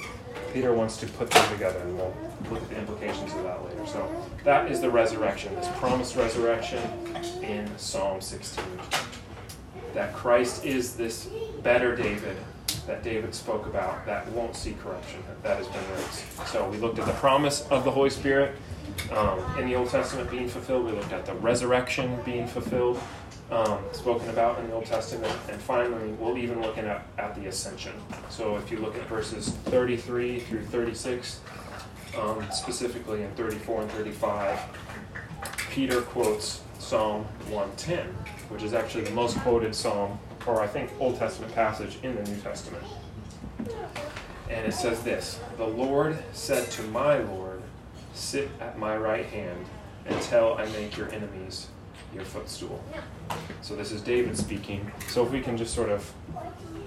Peter 0.53 0.73
wants 0.73 0.97
to 0.99 1.07
put 1.07 1.31
them 1.31 1.53
together, 1.53 1.79
and 1.81 1.97
we'll 1.97 2.15
look 2.51 2.63
at 2.63 2.71
the 2.71 2.79
implications 2.79 3.33
of 3.35 3.43
that 3.45 3.65
later. 3.65 3.87
So 3.87 4.27
that 4.45 4.71
is 4.71 4.81
the 4.81 4.91
resurrection, 4.91 5.55
this 5.55 5.69
promised 5.77 6.17
resurrection 6.17 6.83
in 7.43 7.71
Psalm 7.79 8.21
16. 8.21 8.65
That 9.95 10.15
Christ 10.15 10.65
is 10.65 10.97
this 10.97 11.29
better 11.63 11.97
David 11.97 12.37
that 12.87 13.03
David 13.03 13.35
spoke 13.35 13.67
about 13.67 14.05
that 14.07 14.27
won't 14.33 14.57
see 14.57 14.75
corruption, 14.83 15.23
that 15.43 15.57
has 15.57 15.67
been 15.69 15.83
raised. 15.95 16.49
So 16.49 16.69
we 16.69 16.79
looked 16.79 16.99
at 16.99 17.07
the 17.07 17.13
promise 17.15 17.67
of 17.69 17.85
the 17.85 17.91
Holy 17.91 18.11
Spirit 18.11 18.57
um, 19.13 19.39
in 19.59 19.67
the 19.69 19.77
Old 19.77 19.91
Testament 19.91 20.31
being 20.31 20.49
fulfilled. 20.49 20.87
We 20.87 20.93
looked 20.93 21.13
at 21.13 21.27
the 21.27 21.35
resurrection 21.35 22.19
being 22.25 22.47
fulfilled, 22.47 23.01
um, 23.51 23.83
spoken 23.93 24.29
about 24.31 24.59
in 24.59 24.69
the 24.69 24.75
Old 24.75 24.87
Testament. 24.87 25.33
And 25.51 25.61
finally, 25.61 26.13
we'll 26.13 26.39
even 26.39 26.63
look 26.63 26.79
at, 26.79 27.07
at 27.19 27.35
the 27.35 27.47
ascension. 27.47 27.93
So 28.29 28.57
if 28.57 28.71
you 28.71 28.79
look 28.79 28.97
at 28.97 29.07
verses 29.07 29.51
33 29.51 30.41
through 30.41 30.65
36, 30.65 31.41
um, 32.19 32.45
specifically 32.53 33.23
in 33.23 33.31
34 33.33 33.83
and 33.83 33.91
35, 33.93 34.61
Peter 35.71 36.03
quotes 36.03 36.63
Psalm 36.79 37.25
110, 37.49 38.07
which 38.49 38.63
is 38.63 38.75
actually 38.75 39.05
the 39.05 39.11
most 39.13 39.39
quoted 39.39 39.75
psalm 39.75 40.19
or 40.47 40.61
I 40.61 40.67
think 40.67 40.91
Old 40.99 41.19
Testament 41.19 41.55
passage 41.55 41.99
in 42.03 42.15
the 42.17 42.23
New 42.23 42.41
Testament. 42.41 42.85
And 44.49 44.67
it 44.67 44.75
says 44.75 45.03
this 45.03 45.39
The 45.57 45.67
Lord 45.67 46.19
said 46.33 46.71
to 46.73 46.83
my 46.85 47.19
Lord, 47.19 47.63
Sit 48.15 48.49
at 48.61 48.79
my 48.79 48.97
right 48.97 49.27
hand 49.27 49.67
until 50.07 50.55
I 50.55 50.67
make 50.71 50.97
your 50.97 51.09
enemies 51.11 51.69
your 52.15 52.25
footstool. 52.25 52.83
So 53.63 53.77
this 53.77 53.93
is 53.93 54.03
David 54.03 54.37
speaking. 54.37 54.91
So 55.09 55.25
if 55.25 55.31
we 55.31 55.41
can 55.41 55.57
just 55.57 55.75
sort 55.75 55.91
of 55.91 56.13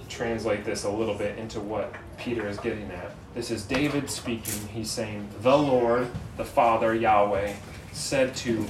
translate 0.10 0.64
this 0.64 0.84
a 0.84 0.90
little 0.90 1.16
bit 1.16 1.38
into 1.38 1.60
what 1.60 1.94
Peter 2.18 2.48
is 2.48 2.58
getting 2.60 2.90
at. 2.92 3.12
This 3.34 3.50
is 3.50 3.66
David 3.66 4.10
speaking. 4.10 4.68
He's 4.72 4.92
saying, 4.92 5.28
The 5.42 5.58
Lord, 5.58 6.08
the 6.38 6.46
Father, 6.46 6.94
Yahweh, 6.94 7.54
said 7.94 8.36
to 8.38 8.66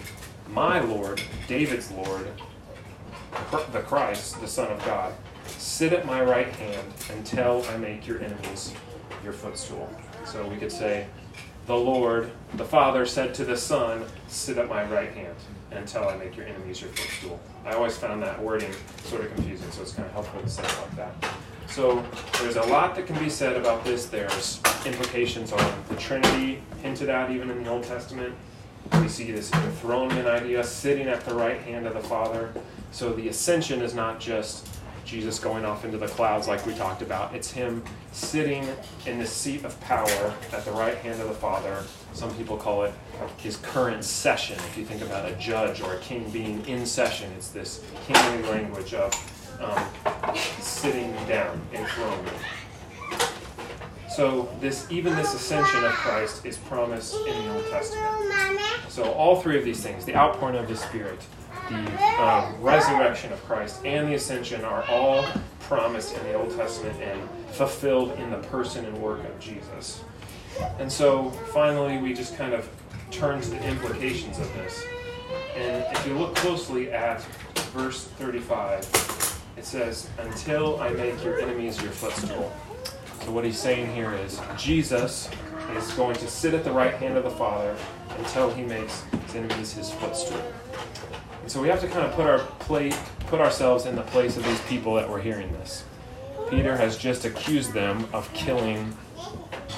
my 0.49 0.79
Lord, 0.79 1.21
David's 1.47 1.91
Lord, 1.91 2.27
the 3.71 3.81
Christ, 3.81 4.39
the 4.39 4.47
Son 4.47 4.71
of 4.71 4.83
God, 4.85 5.13
sit 5.47 5.91
at 5.91 6.05
my 6.05 6.21
right 6.21 6.47
hand 6.47 6.93
until 7.11 7.65
I 7.69 7.77
make 7.77 8.07
your 8.07 8.21
enemies 8.21 8.73
your 9.23 9.33
footstool. 9.33 9.89
So 10.25 10.47
we 10.47 10.55
could 10.55 10.71
say, 10.71 11.07
the 11.65 11.75
Lord, 11.75 12.31
the 12.55 12.65
Father 12.65 13.05
said 13.05 13.33
to 13.35 13.45
the 13.45 13.57
Son, 13.57 14.03
sit 14.27 14.57
at 14.57 14.69
my 14.69 14.83
right 14.85 15.11
hand 15.11 15.35
until 15.75 16.07
I 16.07 16.15
make 16.17 16.35
your 16.35 16.45
enemies 16.45 16.81
your 16.81 16.89
footstool. 16.91 17.39
I 17.65 17.73
always 17.73 17.97
found 17.97 18.21
that 18.23 18.41
wording 18.41 18.71
sort 19.03 19.25
of 19.25 19.33
confusing, 19.35 19.69
so 19.71 19.81
it's 19.81 19.93
kind 19.93 20.07
of 20.07 20.13
helpful 20.13 20.41
to 20.41 20.49
say 20.49 20.63
it 20.63 20.77
like 20.81 20.95
that. 20.95 21.33
So 21.67 22.03
there's 22.39 22.55
a 22.55 22.63
lot 22.63 22.95
that 22.95 23.07
can 23.07 23.17
be 23.17 23.29
said 23.29 23.57
about 23.57 23.83
this. 23.83 24.05
There's 24.05 24.61
implications 24.85 25.51
on 25.51 25.83
the 25.89 25.95
Trinity 25.95 26.61
hinted 26.81 27.09
at 27.09 27.31
even 27.31 27.49
in 27.49 27.63
the 27.63 27.69
Old 27.69 27.83
Testament. 27.83 28.35
We 29.01 29.07
see 29.07 29.31
this 29.31 29.51
enthronement 29.51 30.27
idea, 30.27 30.63
sitting 30.63 31.07
at 31.07 31.25
the 31.25 31.33
right 31.33 31.59
hand 31.61 31.87
of 31.87 31.93
the 31.93 32.01
Father. 32.01 32.53
So 32.91 33.13
the 33.13 33.29
ascension 33.29 33.81
is 33.81 33.95
not 33.95 34.19
just 34.19 34.67
Jesus 35.05 35.39
going 35.39 35.65
off 35.65 35.85
into 35.85 35.97
the 35.97 36.07
clouds 36.07 36.47
like 36.47 36.65
we 36.65 36.73
talked 36.73 37.01
about. 37.01 37.33
It's 37.33 37.51
him 37.51 37.83
sitting 38.11 38.67
in 39.05 39.19
the 39.19 39.25
seat 39.25 39.63
of 39.65 39.79
power 39.81 40.33
at 40.51 40.65
the 40.65 40.71
right 40.71 40.97
hand 40.97 41.21
of 41.21 41.27
the 41.27 41.33
Father. 41.33 41.83
Some 42.13 42.33
people 42.35 42.57
call 42.57 42.83
it 42.83 42.93
his 43.37 43.57
current 43.57 44.03
session. 44.03 44.55
If 44.57 44.77
you 44.77 44.85
think 44.85 45.01
about 45.01 45.29
a 45.29 45.35
judge 45.35 45.81
or 45.81 45.93
a 45.93 45.99
king 45.99 46.29
being 46.29 46.65
in 46.65 46.85
session, 46.85 47.31
it's 47.37 47.49
this 47.49 47.83
kingly 48.05 48.49
language 48.49 48.93
of 48.93 49.13
um, 49.61 50.35
sitting 50.61 51.13
down, 51.27 51.61
enthroned. 51.73 52.29
So 54.09 54.47
this, 54.61 54.85
even 54.91 55.15
this 55.15 55.33
ascension 55.33 55.83
of 55.83 55.91
Christ 55.91 56.45
is 56.45 56.57
promised 56.57 57.15
in 57.15 57.45
the 57.45 57.53
Old 57.55 57.65
Testament. 57.71 58.61
So 58.87 59.11
all 59.11 59.41
three 59.41 59.57
of 59.57 59.65
these 59.65 59.81
things, 59.81 60.05
the 60.05 60.15
outpouring 60.15 60.55
of 60.55 60.67
the 60.67 60.75
Spirit, 60.75 61.19
the 61.69 62.21
um, 62.21 62.61
resurrection 62.61 63.31
of 63.33 63.43
Christ 63.45 63.85
and 63.85 64.07
the 64.07 64.15
ascension 64.15 64.63
are 64.63 64.83
all 64.89 65.25
promised 65.61 66.17
in 66.17 66.23
the 66.23 66.33
Old 66.33 66.55
Testament 66.55 66.99
and 67.01 67.21
fulfilled 67.51 68.17
in 68.19 68.29
the 68.29 68.37
person 68.37 68.85
and 68.85 68.97
work 68.97 69.23
of 69.23 69.39
Jesus. 69.39 70.03
And 70.79 70.91
so 70.91 71.31
finally, 71.51 71.97
we 71.97 72.13
just 72.13 72.37
kind 72.37 72.53
of 72.53 72.69
turn 73.11 73.41
to 73.41 73.49
the 73.49 73.67
implications 73.67 74.39
of 74.39 74.53
this. 74.55 74.83
And 75.55 75.85
if 75.95 76.07
you 76.07 76.17
look 76.17 76.35
closely 76.35 76.91
at 76.91 77.23
verse 77.73 78.05
35, 78.19 79.41
it 79.57 79.65
says, 79.65 80.09
Until 80.19 80.79
I 80.81 80.89
make 80.89 81.23
your 81.23 81.39
enemies 81.39 81.81
your 81.81 81.91
footstool. 81.91 82.51
So 83.23 83.31
what 83.31 83.45
he's 83.45 83.57
saying 83.57 83.93
here 83.95 84.13
is 84.13 84.41
Jesus 84.57 85.29
is 85.77 85.91
going 85.93 86.15
to 86.15 86.27
sit 86.27 86.53
at 86.53 86.63
the 86.63 86.71
right 86.71 86.93
hand 86.95 87.17
of 87.17 87.23
the 87.23 87.29
Father 87.29 87.75
until 88.17 88.53
he 88.53 88.63
makes 88.63 89.03
his 89.25 89.35
enemies 89.35 89.73
his 89.73 89.91
footstool. 89.91 90.41
And 91.43 91.51
so 91.51 91.61
we 91.61 91.67
have 91.67 91.81
to 91.81 91.87
kind 91.89 92.05
of 92.05 92.13
put 92.13 92.25
our 92.25 92.39
plate, 92.39 92.97
put 93.27 93.41
ourselves 93.41 93.85
in 93.85 93.97
the 93.97 94.01
place 94.01 94.37
of 94.37 94.45
these 94.45 94.61
people 94.61 94.95
that 94.95 95.09
were 95.09 95.19
hearing 95.19 95.51
this. 95.51 95.83
Peter 96.49 96.77
has 96.77 96.97
just 96.97 97.25
accused 97.25 97.73
them 97.73 98.07
of 98.13 98.33
killing 98.33 98.95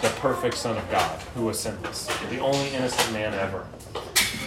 the 0.04 0.10
perfect 0.20 0.56
Son 0.58 0.78
of 0.78 0.92
God 0.92 1.20
who 1.34 1.46
was 1.46 1.60
sinless, 1.60 2.06
the 2.30 2.38
only 2.38 2.70
innocent 2.70 3.12
man 3.14 3.34
ever. 3.34 3.66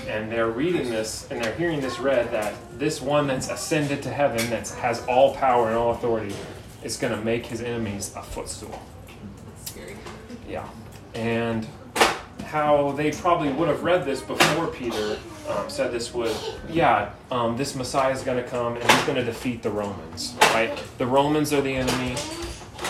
And 0.07 0.31
they're 0.31 0.51
reading 0.51 0.91
this 0.91 1.29
and 1.29 1.43
they're 1.43 1.57
hearing 1.57 1.81
this 1.81 1.99
read 1.99 2.31
that 2.31 2.55
this 2.79 3.03
one 3.03 3.27
that's 3.27 3.51
ascended 3.51 4.01
to 4.05 4.11
heaven, 4.11 4.49
that 4.51 4.69
has 4.69 5.05
all 5.07 5.35
power 5.35 5.67
and 5.67 5.77
all 5.77 5.91
authority, 5.91 6.37
is 6.85 6.97
going 6.97 7.13
to 7.13 7.25
make 7.25 7.47
his 7.47 7.63
enemies 7.63 8.13
a 8.15 8.23
footstool. 8.23 8.81
Yeah. 10.49 10.69
And 11.15 11.67
how 12.45 12.93
they 12.93 13.11
probably 13.11 13.51
would 13.51 13.69
have 13.69 13.83
read 13.83 14.05
this 14.05 14.23
before 14.23 14.69
Peter 14.69 15.19
um, 15.49 15.69
said 15.71 15.93
this 15.93 16.13
would, 16.15 16.35
yeah, 16.69 17.11
um, 17.31 17.57
this 17.57 17.75
Messiah 17.75 18.13
is 18.13 18.23
going 18.23 18.43
to 18.43 18.49
come 18.49 18.77
and 18.77 18.91
he's 18.91 19.05
going 19.05 19.17
to 19.17 19.25
defeat 19.25 19.63
the 19.63 19.71
Romans, 19.71 20.37
right? 20.55 20.71
The 20.99 21.07
Romans 21.07 21.53
are 21.53 21.61
the 21.61 21.75
enemy. 21.75 22.17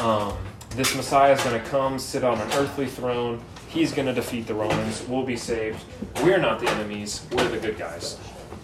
Um, 0.01 0.37
this 0.71 0.95
Messiah 0.95 1.33
is 1.33 1.43
going 1.43 1.61
to 1.61 1.69
come, 1.69 1.99
sit 1.99 2.25
on 2.25 2.41
an 2.41 2.53
earthly 2.53 2.87
throne. 2.87 3.41
He's 3.69 3.93
going 3.93 4.07
to 4.07 4.15
defeat 4.15 4.47
the 4.47 4.55
Romans. 4.55 5.05
We'll 5.09 5.25
be 5.25 5.37
saved. 5.37 5.83
We're 6.23 6.39
not 6.39 6.61
the 6.61 6.69
enemies. 6.71 7.27
We're 7.33 7.49
the 7.49 7.59
good 7.59 7.79
guys. 7.79 8.19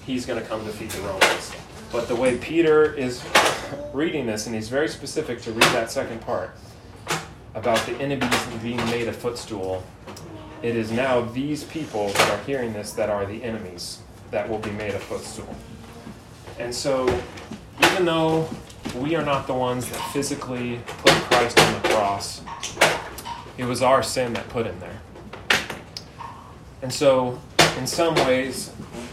He's 0.06 0.26
going 0.26 0.40
to 0.40 0.46
come 0.46 0.64
defeat 0.64 0.90
the 0.90 1.00
Romans. 1.02 1.52
But 1.92 2.08
the 2.08 2.16
way 2.16 2.38
Peter 2.38 2.92
is 2.94 3.24
reading 3.92 4.26
this, 4.26 4.46
and 4.46 4.54
he's 4.54 4.68
very 4.68 4.88
specific 4.88 5.40
to 5.42 5.52
read 5.52 5.70
that 5.72 5.90
second 5.90 6.20
part 6.22 6.56
about 7.54 7.78
the 7.86 7.92
enemies 7.96 8.34
being 8.62 8.76
made 8.86 9.06
a 9.06 9.12
footstool, 9.12 9.84
it 10.64 10.76
is 10.76 10.90
now 10.90 11.20
these 11.20 11.62
people 11.62 12.08
that 12.08 12.30
are 12.30 12.42
hearing 12.44 12.72
this 12.72 12.94
that 12.94 13.10
are 13.10 13.26
the 13.26 13.44
enemies 13.44 13.98
that 14.30 14.48
will 14.48 14.60
be 14.60 14.70
made 14.70 14.94
a 14.94 14.98
footstool. 14.98 15.54
And 16.58 16.74
so, 16.74 17.06
even 17.82 18.06
though 18.06 18.48
we 18.96 19.14
are 19.14 19.22
not 19.22 19.46
the 19.46 19.52
ones 19.52 19.86
that 19.90 20.00
physically 20.14 20.80
put 20.86 21.12
Christ 21.12 21.60
on 21.60 21.82
the 21.82 21.88
cross, 21.90 22.40
it 23.58 23.64
was 23.64 23.82
our 23.82 24.02
sin 24.02 24.32
that 24.32 24.48
put 24.48 24.64
him 24.64 24.80
there. 24.80 25.00
And 26.80 26.90
so, 26.90 27.38
in 27.76 27.86
some 27.86 28.14
ways, 28.26 28.72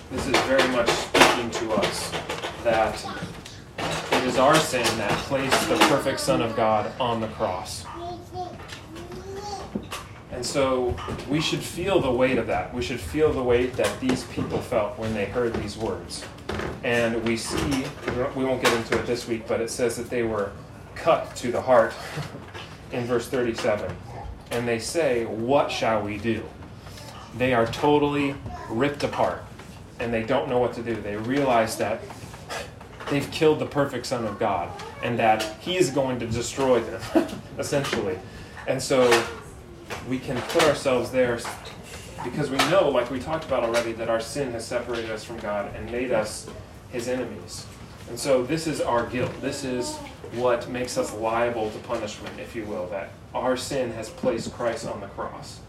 this 0.10 0.28
is 0.28 0.38
very 0.44 0.66
much 0.70 0.90
speaking 0.90 1.50
to 1.52 1.74
us 1.74 2.12
that 2.64 3.06
it 3.78 4.24
is 4.24 4.38
our 4.38 4.56
sin 4.56 4.86
that 4.98 5.12
placed 5.24 5.68
the 5.68 5.76
perfect 5.90 6.22
Son 6.22 6.42
of 6.42 6.56
God 6.56 6.90
on 6.98 7.20
the 7.20 7.28
cross. 7.28 7.86
And 10.42 10.46
so 10.48 10.96
we 11.30 11.40
should 11.40 11.60
feel 11.60 12.00
the 12.00 12.10
weight 12.10 12.40
of 12.40 12.48
that. 12.48 12.74
We 12.74 12.82
should 12.82 13.00
feel 13.00 13.32
the 13.32 13.44
weight 13.44 13.74
that 13.74 14.00
these 14.00 14.24
people 14.24 14.58
felt 14.58 14.98
when 14.98 15.14
they 15.14 15.26
heard 15.26 15.54
these 15.54 15.78
words. 15.78 16.26
And 16.84 17.24
we 17.24 17.38
see, 17.38 17.86
we 18.36 18.44
won't 18.44 18.60
get 18.64 18.74
into 18.74 18.98
it 18.98 19.06
this 19.06 19.28
week, 19.28 19.48
but 19.48 19.62
it 19.62 19.70
says 19.70 19.98
that 19.98 20.10
they 20.10 20.24
were 20.24 20.52
cut 20.96 21.36
to 21.36 21.52
the 21.52 21.62
heart 21.62 21.94
in 22.92 23.06
verse 23.06 23.28
37. 23.28 23.96
And 24.50 24.68
they 24.68 24.80
say, 24.80 25.26
What 25.26 25.70
shall 25.70 26.02
we 26.02 26.18
do? 26.18 26.44
They 27.38 27.54
are 27.54 27.68
totally 27.68 28.34
ripped 28.68 29.04
apart 29.04 29.44
and 30.00 30.12
they 30.12 30.24
don't 30.24 30.50
know 30.50 30.58
what 30.58 30.74
to 30.74 30.82
do. 30.82 30.96
They 30.96 31.18
realize 31.18 31.78
that 31.78 32.02
they've 33.12 33.30
killed 33.30 33.60
the 33.60 33.68
perfect 33.68 34.08
Son 34.08 34.26
of 34.26 34.40
God 34.40 34.72
and 35.04 35.20
that 35.20 35.44
He 35.60 35.78
is 35.78 35.92
going 35.92 36.18
to 36.18 36.26
destroy 36.26 36.80
them, 36.80 37.28
essentially. 37.60 38.18
And 38.68 38.82
so 38.82 39.08
we 40.08 40.20
can 40.20 40.40
put 40.42 40.64
ourselves 40.64 41.12
there 41.12 41.40
because 42.24 42.50
we 42.50 42.58
know, 42.70 42.90
like 42.90 43.10
we 43.10 43.20
talked 43.20 43.46
about 43.46 43.64
already, 43.64 43.94
that 43.94 44.10
our 44.10 44.20
sin 44.20 44.52
has 44.52 44.66
separated 44.66 45.10
us 45.10 45.24
from 45.24 45.38
God 45.38 45.74
and 45.76 45.92
made 45.92 46.12
us 46.12 46.48
his 46.92 47.08
enemies. 47.08 47.66
And 48.10 48.20
so 48.20 48.44
this 48.44 48.68
is 48.68 48.82
our 48.82 49.06
guilt. 49.08 49.32
This 49.42 49.64
is 49.64 49.96
what 50.34 50.70
makes 50.70 50.98
us 50.98 51.14
liable 51.14 51.72
to 51.72 51.78
punishment, 51.80 52.40
if 52.40 52.56
you 52.56 52.66
will, 52.66 52.88
that 52.88 53.10
our 53.34 53.58
sin 53.58 53.92
has 53.92 54.10
placed 54.10 54.54
Christ 54.54 54.88
on 54.88 55.02
the 55.02 55.08
cross. 55.08 55.62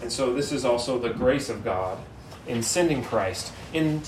And 0.00 0.10
so 0.10 0.32
this 0.32 0.52
is 0.52 0.64
also 0.64 0.98
the 0.98 1.10
grace 1.10 1.48
of 1.48 1.64
God 1.64 1.98
in 2.46 2.62
sending 2.62 3.02
Christ, 3.04 3.52
in 3.72 4.02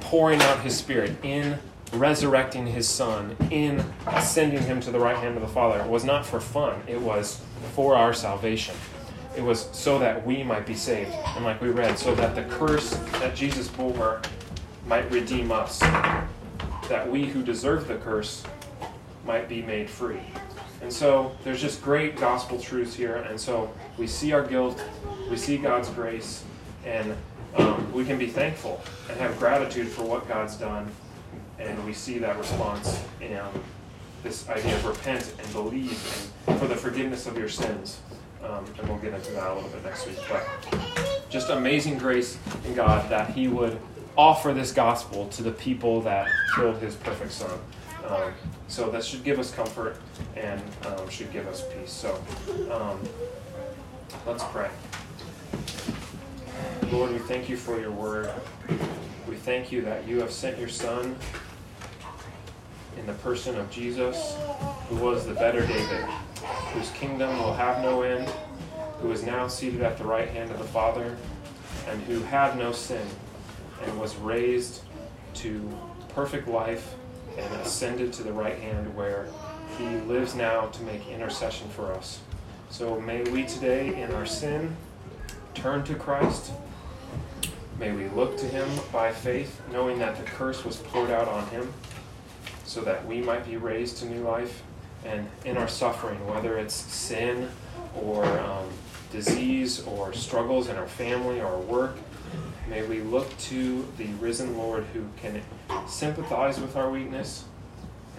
pouring 0.00 0.42
out 0.42 0.60
his 0.60 0.76
Spirit, 0.76 1.12
in 1.22 1.58
resurrecting 1.92 2.66
his 2.66 2.88
Son, 2.88 3.36
in 3.50 3.84
sending 4.20 4.62
him 4.62 4.80
to 4.80 4.90
the 4.90 4.98
right 4.98 5.16
hand 5.16 5.36
of 5.36 5.42
the 5.42 5.48
Father. 5.48 5.80
It 5.80 5.88
was 5.88 6.04
not 6.04 6.26
for 6.26 6.40
fun, 6.40 6.82
it 6.86 7.00
was 7.00 7.40
for 7.74 7.96
our 7.96 8.12
salvation. 8.12 8.74
It 9.36 9.42
was 9.42 9.68
so 9.72 9.98
that 9.98 10.26
we 10.26 10.42
might 10.42 10.66
be 10.66 10.74
saved. 10.74 11.12
And 11.36 11.44
like 11.44 11.60
we 11.60 11.70
read, 11.70 11.98
so 11.98 12.14
that 12.14 12.34
the 12.34 12.44
curse 12.44 12.90
that 13.20 13.34
Jesus 13.34 13.68
bore 13.68 14.20
might 14.86 15.10
redeem 15.10 15.50
us. 15.50 15.78
That 16.88 17.08
we 17.10 17.24
who 17.24 17.42
deserve 17.42 17.88
the 17.88 17.96
curse 17.96 18.44
might 19.24 19.48
be 19.48 19.62
made 19.62 19.88
free. 19.88 20.20
And 20.82 20.92
so 20.92 21.32
there's 21.44 21.60
just 21.60 21.80
great 21.82 22.16
gospel 22.16 22.60
truths 22.60 22.94
here. 22.94 23.16
And 23.16 23.40
so 23.40 23.72
we 23.96 24.06
see 24.06 24.32
our 24.32 24.44
guilt, 24.44 24.82
we 25.30 25.36
see 25.36 25.56
God's 25.56 25.88
grace, 25.90 26.44
and 26.84 27.16
um, 27.56 27.92
we 27.92 28.04
can 28.04 28.18
be 28.18 28.26
thankful 28.26 28.82
and 29.08 29.18
have 29.18 29.38
gratitude 29.38 29.88
for 29.88 30.02
what 30.02 30.28
God's 30.28 30.56
done. 30.56 30.90
And 31.58 31.84
we 31.86 31.92
see 31.92 32.18
that 32.18 32.36
response 32.36 33.02
in 33.20 33.40
this 34.22 34.48
idea 34.48 34.74
of 34.76 34.84
repent 34.84 35.34
and 35.38 35.52
believe 35.52 36.30
and 36.46 36.58
for 36.58 36.66
the 36.66 36.76
forgiveness 36.76 37.26
of 37.26 37.36
your 37.36 37.48
sins. 37.48 38.00
Um, 38.42 38.64
and 38.78 38.88
we'll 38.88 38.98
get 38.98 39.14
into 39.14 39.32
that 39.32 39.50
a 39.50 39.54
little 39.54 39.70
bit 39.70 39.84
next 39.84 40.06
week. 40.06 40.18
But 40.28 40.46
just 41.28 41.50
amazing 41.50 41.98
grace 41.98 42.38
in 42.64 42.74
God 42.74 43.08
that 43.10 43.30
He 43.30 43.48
would 43.48 43.78
offer 44.16 44.52
this 44.52 44.72
gospel 44.72 45.28
to 45.28 45.42
the 45.42 45.52
people 45.52 46.00
that 46.02 46.28
killed 46.54 46.78
His 46.78 46.94
perfect 46.96 47.32
Son. 47.32 47.58
Um, 48.06 48.32
so 48.66 48.90
that 48.90 49.04
should 49.04 49.22
give 49.22 49.38
us 49.38 49.52
comfort 49.52 49.96
and 50.34 50.60
um, 50.86 51.08
should 51.08 51.32
give 51.32 51.46
us 51.46 51.64
peace. 51.72 51.92
So 51.92 52.20
um, 52.70 53.00
let's 54.26 54.44
pray. 54.44 54.70
Lord, 56.90 57.12
we 57.12 57.18
thank 57.18 57.48
you 57.48 57.56
for 57.56 57.80
your 57.80 57.92
word. 57.92 58.30
We 59.28 59.36
thank 59.36 59.70
you 59.70 59.82
that 59.82 60.06
you 60.06 60.20
have 60.20 60.32
sent 60.32 60.58
your 60.58 60.68
Son 60.68 61.16
in 62.98 63.06
the 63.06 63.14
person 63.14 63.56
of 63.58 63.70
Jesus, 63.70 64.36
who 64.88 64.96
was 64.96 65.26
the 65.26 65.34
better 65.34 65.66
David 65.66 66.04
whose 66.72 66.90
kingdom 66.90 67.38
will 67.38 67.52
have 67.52 67.82
no 67.82 68.02
end, 68.02 68.28
who 69.00 69.10
is 69.12 69.22
now 69.22 69.46
seated 69.46 69.82
at 69.82 69.98
the 69.98 70.04
right 70.04 70.28
hand 70.28 70.50
of 70.50 70.58
the 70.58 70.64
Father, 70.64 71.16
and 71.88 72.02
who 72.02 72.20
had 72.20 72.56
no 72.56 72.72
sin, 72.72 73.06
and 73.82 74.00
was 74.00 74.16
raised 74.16 74.82
to 75.34 75.76
perfect 76.08 76.48
life 76.48 76.94
and 77.36 77.54
ascended 77.60 78.12
to 78.12 78.22
the 78.22 78.32
right 78.32 78.58
hand 78.58 78.94
where 78.94 79.26
he 79.78 79.86
lives 80.00 80.34
now 80.34 80.66
to 80.66 80.82
make 80.82 81.06
intercession 81.08 81.68
for 81.70 81.92
us. 81.92 82.20
So 82.70 83.00
may 83.00 83.22
we 83.24 83.44
today 83.44 84.00
in 84.00 84.12
our 84.12 84.26
sin 84.26 84.76
turn 85.54 85.84
to 85.84 85.94
Christ. 85.94 86.52
May 87.78 87.92
we 87.92 88.08
look 88.10 88.36
to 88.38 88.46
him 88.46 88.68
by 88.92 89.12
faith, 89.12 89.60
knowing 89.72 89.98
that 89.98 90.16
the 90.16 90.22
curse 90.24 90.64
was 90.64 90.76
poured 90.76 91.10
out 91.10 91.28
on 91.28 91.46
him 91.48 91.72
so 92.64 92.80
that 92.82 93.04
we 93.06 93.20
might 93.20 93.46
be 93.46 93.56
raised 93.56 93.98
to 93.98 94.06
new 94.06 94.22
life 94.22 94.62
and 95.04 95.28
in 95.44 95.56
our 95.56 95.68
suffering, 95.68 96.24
whether 96.26 96.58
it's 96.58 96.74
sin 96.74 97.48
or 98.00 98.24
um, 98.40 98.68
disease 99.10 99.84
or 99.84 100.12
struggles 100.12 100.68
in 100.68 100.76
our 100.76 100.86
family 100.86 101.40
or 101.40 101.58
work, 101.58 101.96
may 102.68 102.82
we 102.86 103.00
look 103.00 103.36
to 103.38 103.86
the 103.98 104.06
risen 104.14 104.56
Lord 104.56 104.84
who 104.92 105.04
can 105.20 105.42
sympathize 105.86 106.60
with 106.60 106.76
our 106.76 106.90
weakness, 106.90 107.44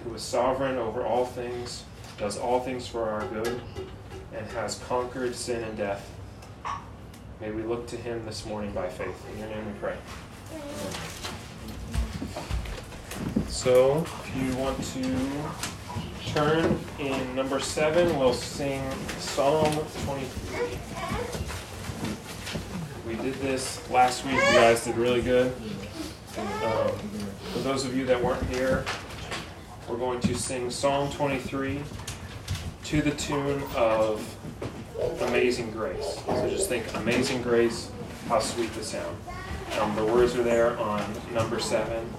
who 0.04 0.14
is 0.14 0.22
sovereign 0.22 0.78
over 0.78 1.06
all 1.06 1.26
things, 1.26 1.84
does 2.18 2.38
all 2.38 2.60
things 2.60 2.86
for 2.86 3.10
our 3.10 3.26
good, 3.28 3.62
and 4.36 4.46
has 4.52 4.80
conquered 4.80 5.36
sin 5.36 5.64
and 5.64 5.78
death. 5.78 6.12
May 7.40 7.52
we 7.52 7.64
look 7.64 7.88
to 7.88 7.98
him 7.98 8.26
this 8.26 8.46
morning 8.46 8.72
by 8.72 8.90
faith. 8.90 9.26
In 9.34 9.40
your 9.40 9.50
name 9.50 9.66
we 9.66 9.80
pray. 9.80 9.96
So, 13.54 14.04
if 14.26 14.36
you 14.36 14.58
want 14.58 14.84
to 14.84 16.34
turn 16.34 16.80
in 16.98 17.36
number 17.36 17.60
seven, 17.60 18.18
we'll 18.18 18.34
sing 18.34 18.82
Psalm 19.20 19.72
23. 20.06 20.58
We 23.08 23.16
did 23.24 23.36
this 23.36 23.88
last 23.92 24.26
week. 24.26 24.34
You 24.34 24.42
guys 24.42 24.84
did 24.84 24.98
really 24.98 25.22
good. 25.22 25.54
Um, 26.66 26.89
for 27.54 27.60
those 27.60 27.86
of 27.86 27.96
you 27.96 28.06
that 28.08 28.22
weren't 28.22 28.44
here, 28.50 28.84
we're 29.88 29.98
going 29.98 30.20
to 30.22 30.34
sing 30.34 30.72
Psalm 30.72 31.12
23 31.12 31.84
to 32.86 33.02
the 33.04 33.12
tune 33.12 33.62
of 33.76 34.36
Amazing 35.22 35.72
Grace. 35.72 36.20
So 36.26 36.49
just 36.49 36.70
think 36.70 36.91
Amazing 36.95 37.43
Grace, 37.43 37.91
how 38.28 38.39
sweet 38.39 38.74
the 38.74 38.84
sound. 38.84 39.16
Um, 39.80 39.95
the 39.95 40.04
words 40.04 40.36
are 40.36 40.43
there 40.43 40.78
on 40.80 41.06
number 41.34 41.60
seven. 41.60 42.12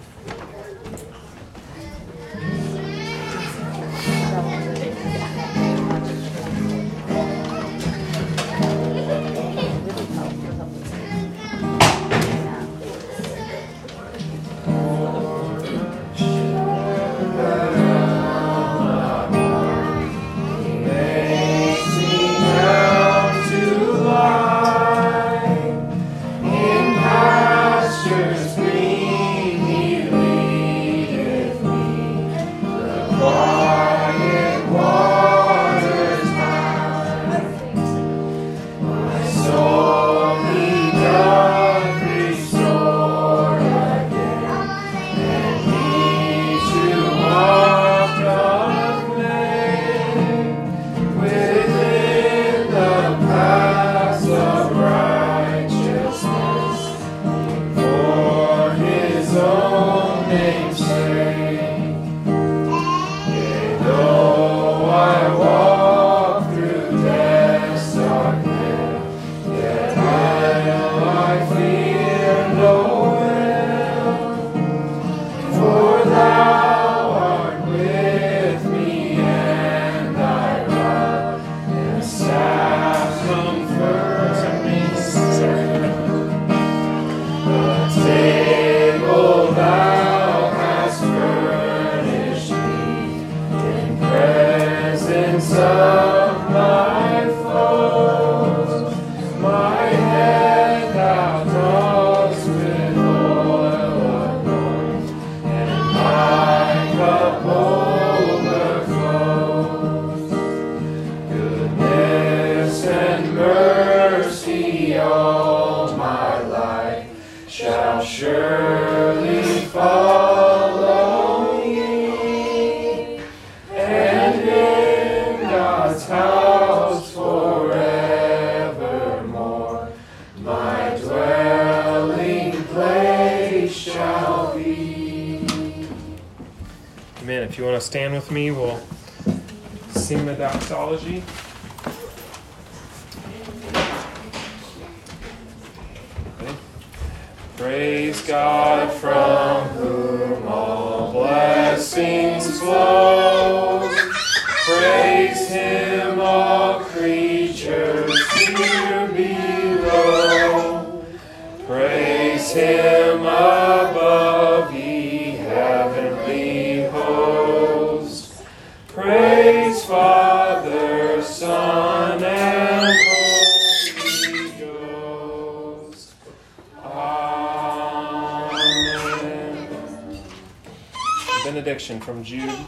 Benediction 181.85 182.01
from 182.01 182.25
Jude 182.25 182.67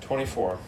24. 0.00 0.58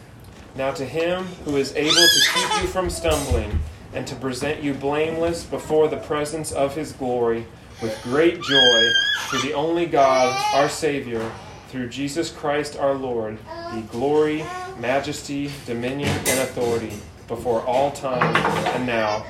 Now 0.55 0.71
to 0.71 0.85
him 0.85 1.25
who 1.43 1.57
is 1.57 1.75
able 1.75 1.91
to 1.91 2.21
keep 2.33 2.61
you 2.61 2.67
from 2.69 2.89
stumbling 2.89 3.59
and 3.93 4.07
to 4.07 4.15
present 4.15 4.63
you 4.63 4.73
blameless 4.73 5.43
before 5.43 5.89
the 5.89 5.97
presence 5.97 6.53
of 6.53 6.73
his 6.73 6.93
glory 6.93 7.45
with 7.81 7.99
great 8.03 8.41
joy, 8.41 8.91
to 9.31 9.37
the 9.41 9.53
only 9.53 9.85
God, 9.85 10.33
our 10.55 10.69
Savior, 10.69 11.29
through 11.67 11.89
Jesus 11.89 12.31
Christ 12.31 12.77
our 12.77 12.93
Lord, 12.93 13.37
be 13.73 13.81
glory, 13.81 14.45
majesty, 14.79 15.51
dominion, 15.65 16.09
and 16.09 16.39
authority 16.39 16.93
before 17.27 17.61
all 17.63 17.91
time 17.91 18.35
and 18.73 18.85
now 18.85 19.25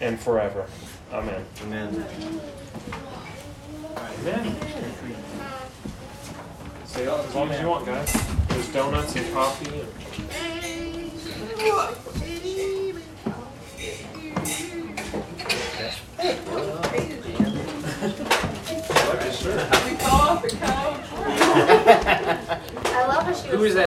and 0.00 0.18
forever. 0.18 0.66
Amen. 1.12 1.44
Amen. 1.64 2.06
Amen. 3.96 4.56
Stay 6.92 7.06
up 7.06 7.24
as 7.24 7.34
long 7.34 7.50
as 7.50 7.58
you 7.58 7.68
want, 7.68 7.86
guys. 7.86 8.12
There's 8.48 8.68
donuts 8.68 9.16
and 9.16 9.32
coffee. 9.32 9.80
And 10.30 10.62
We 11.62 11.70
call 19.96 20.20
off 20.20 20.42
the 20.42 20.50
couch. 20.50 21.00
I 22.84 23.06
love 23.08 23.22
how 23.22 23.32
she 23.32 23.56
was 23.56 23.68
is 23.68 23.74
that? 23.74 23.80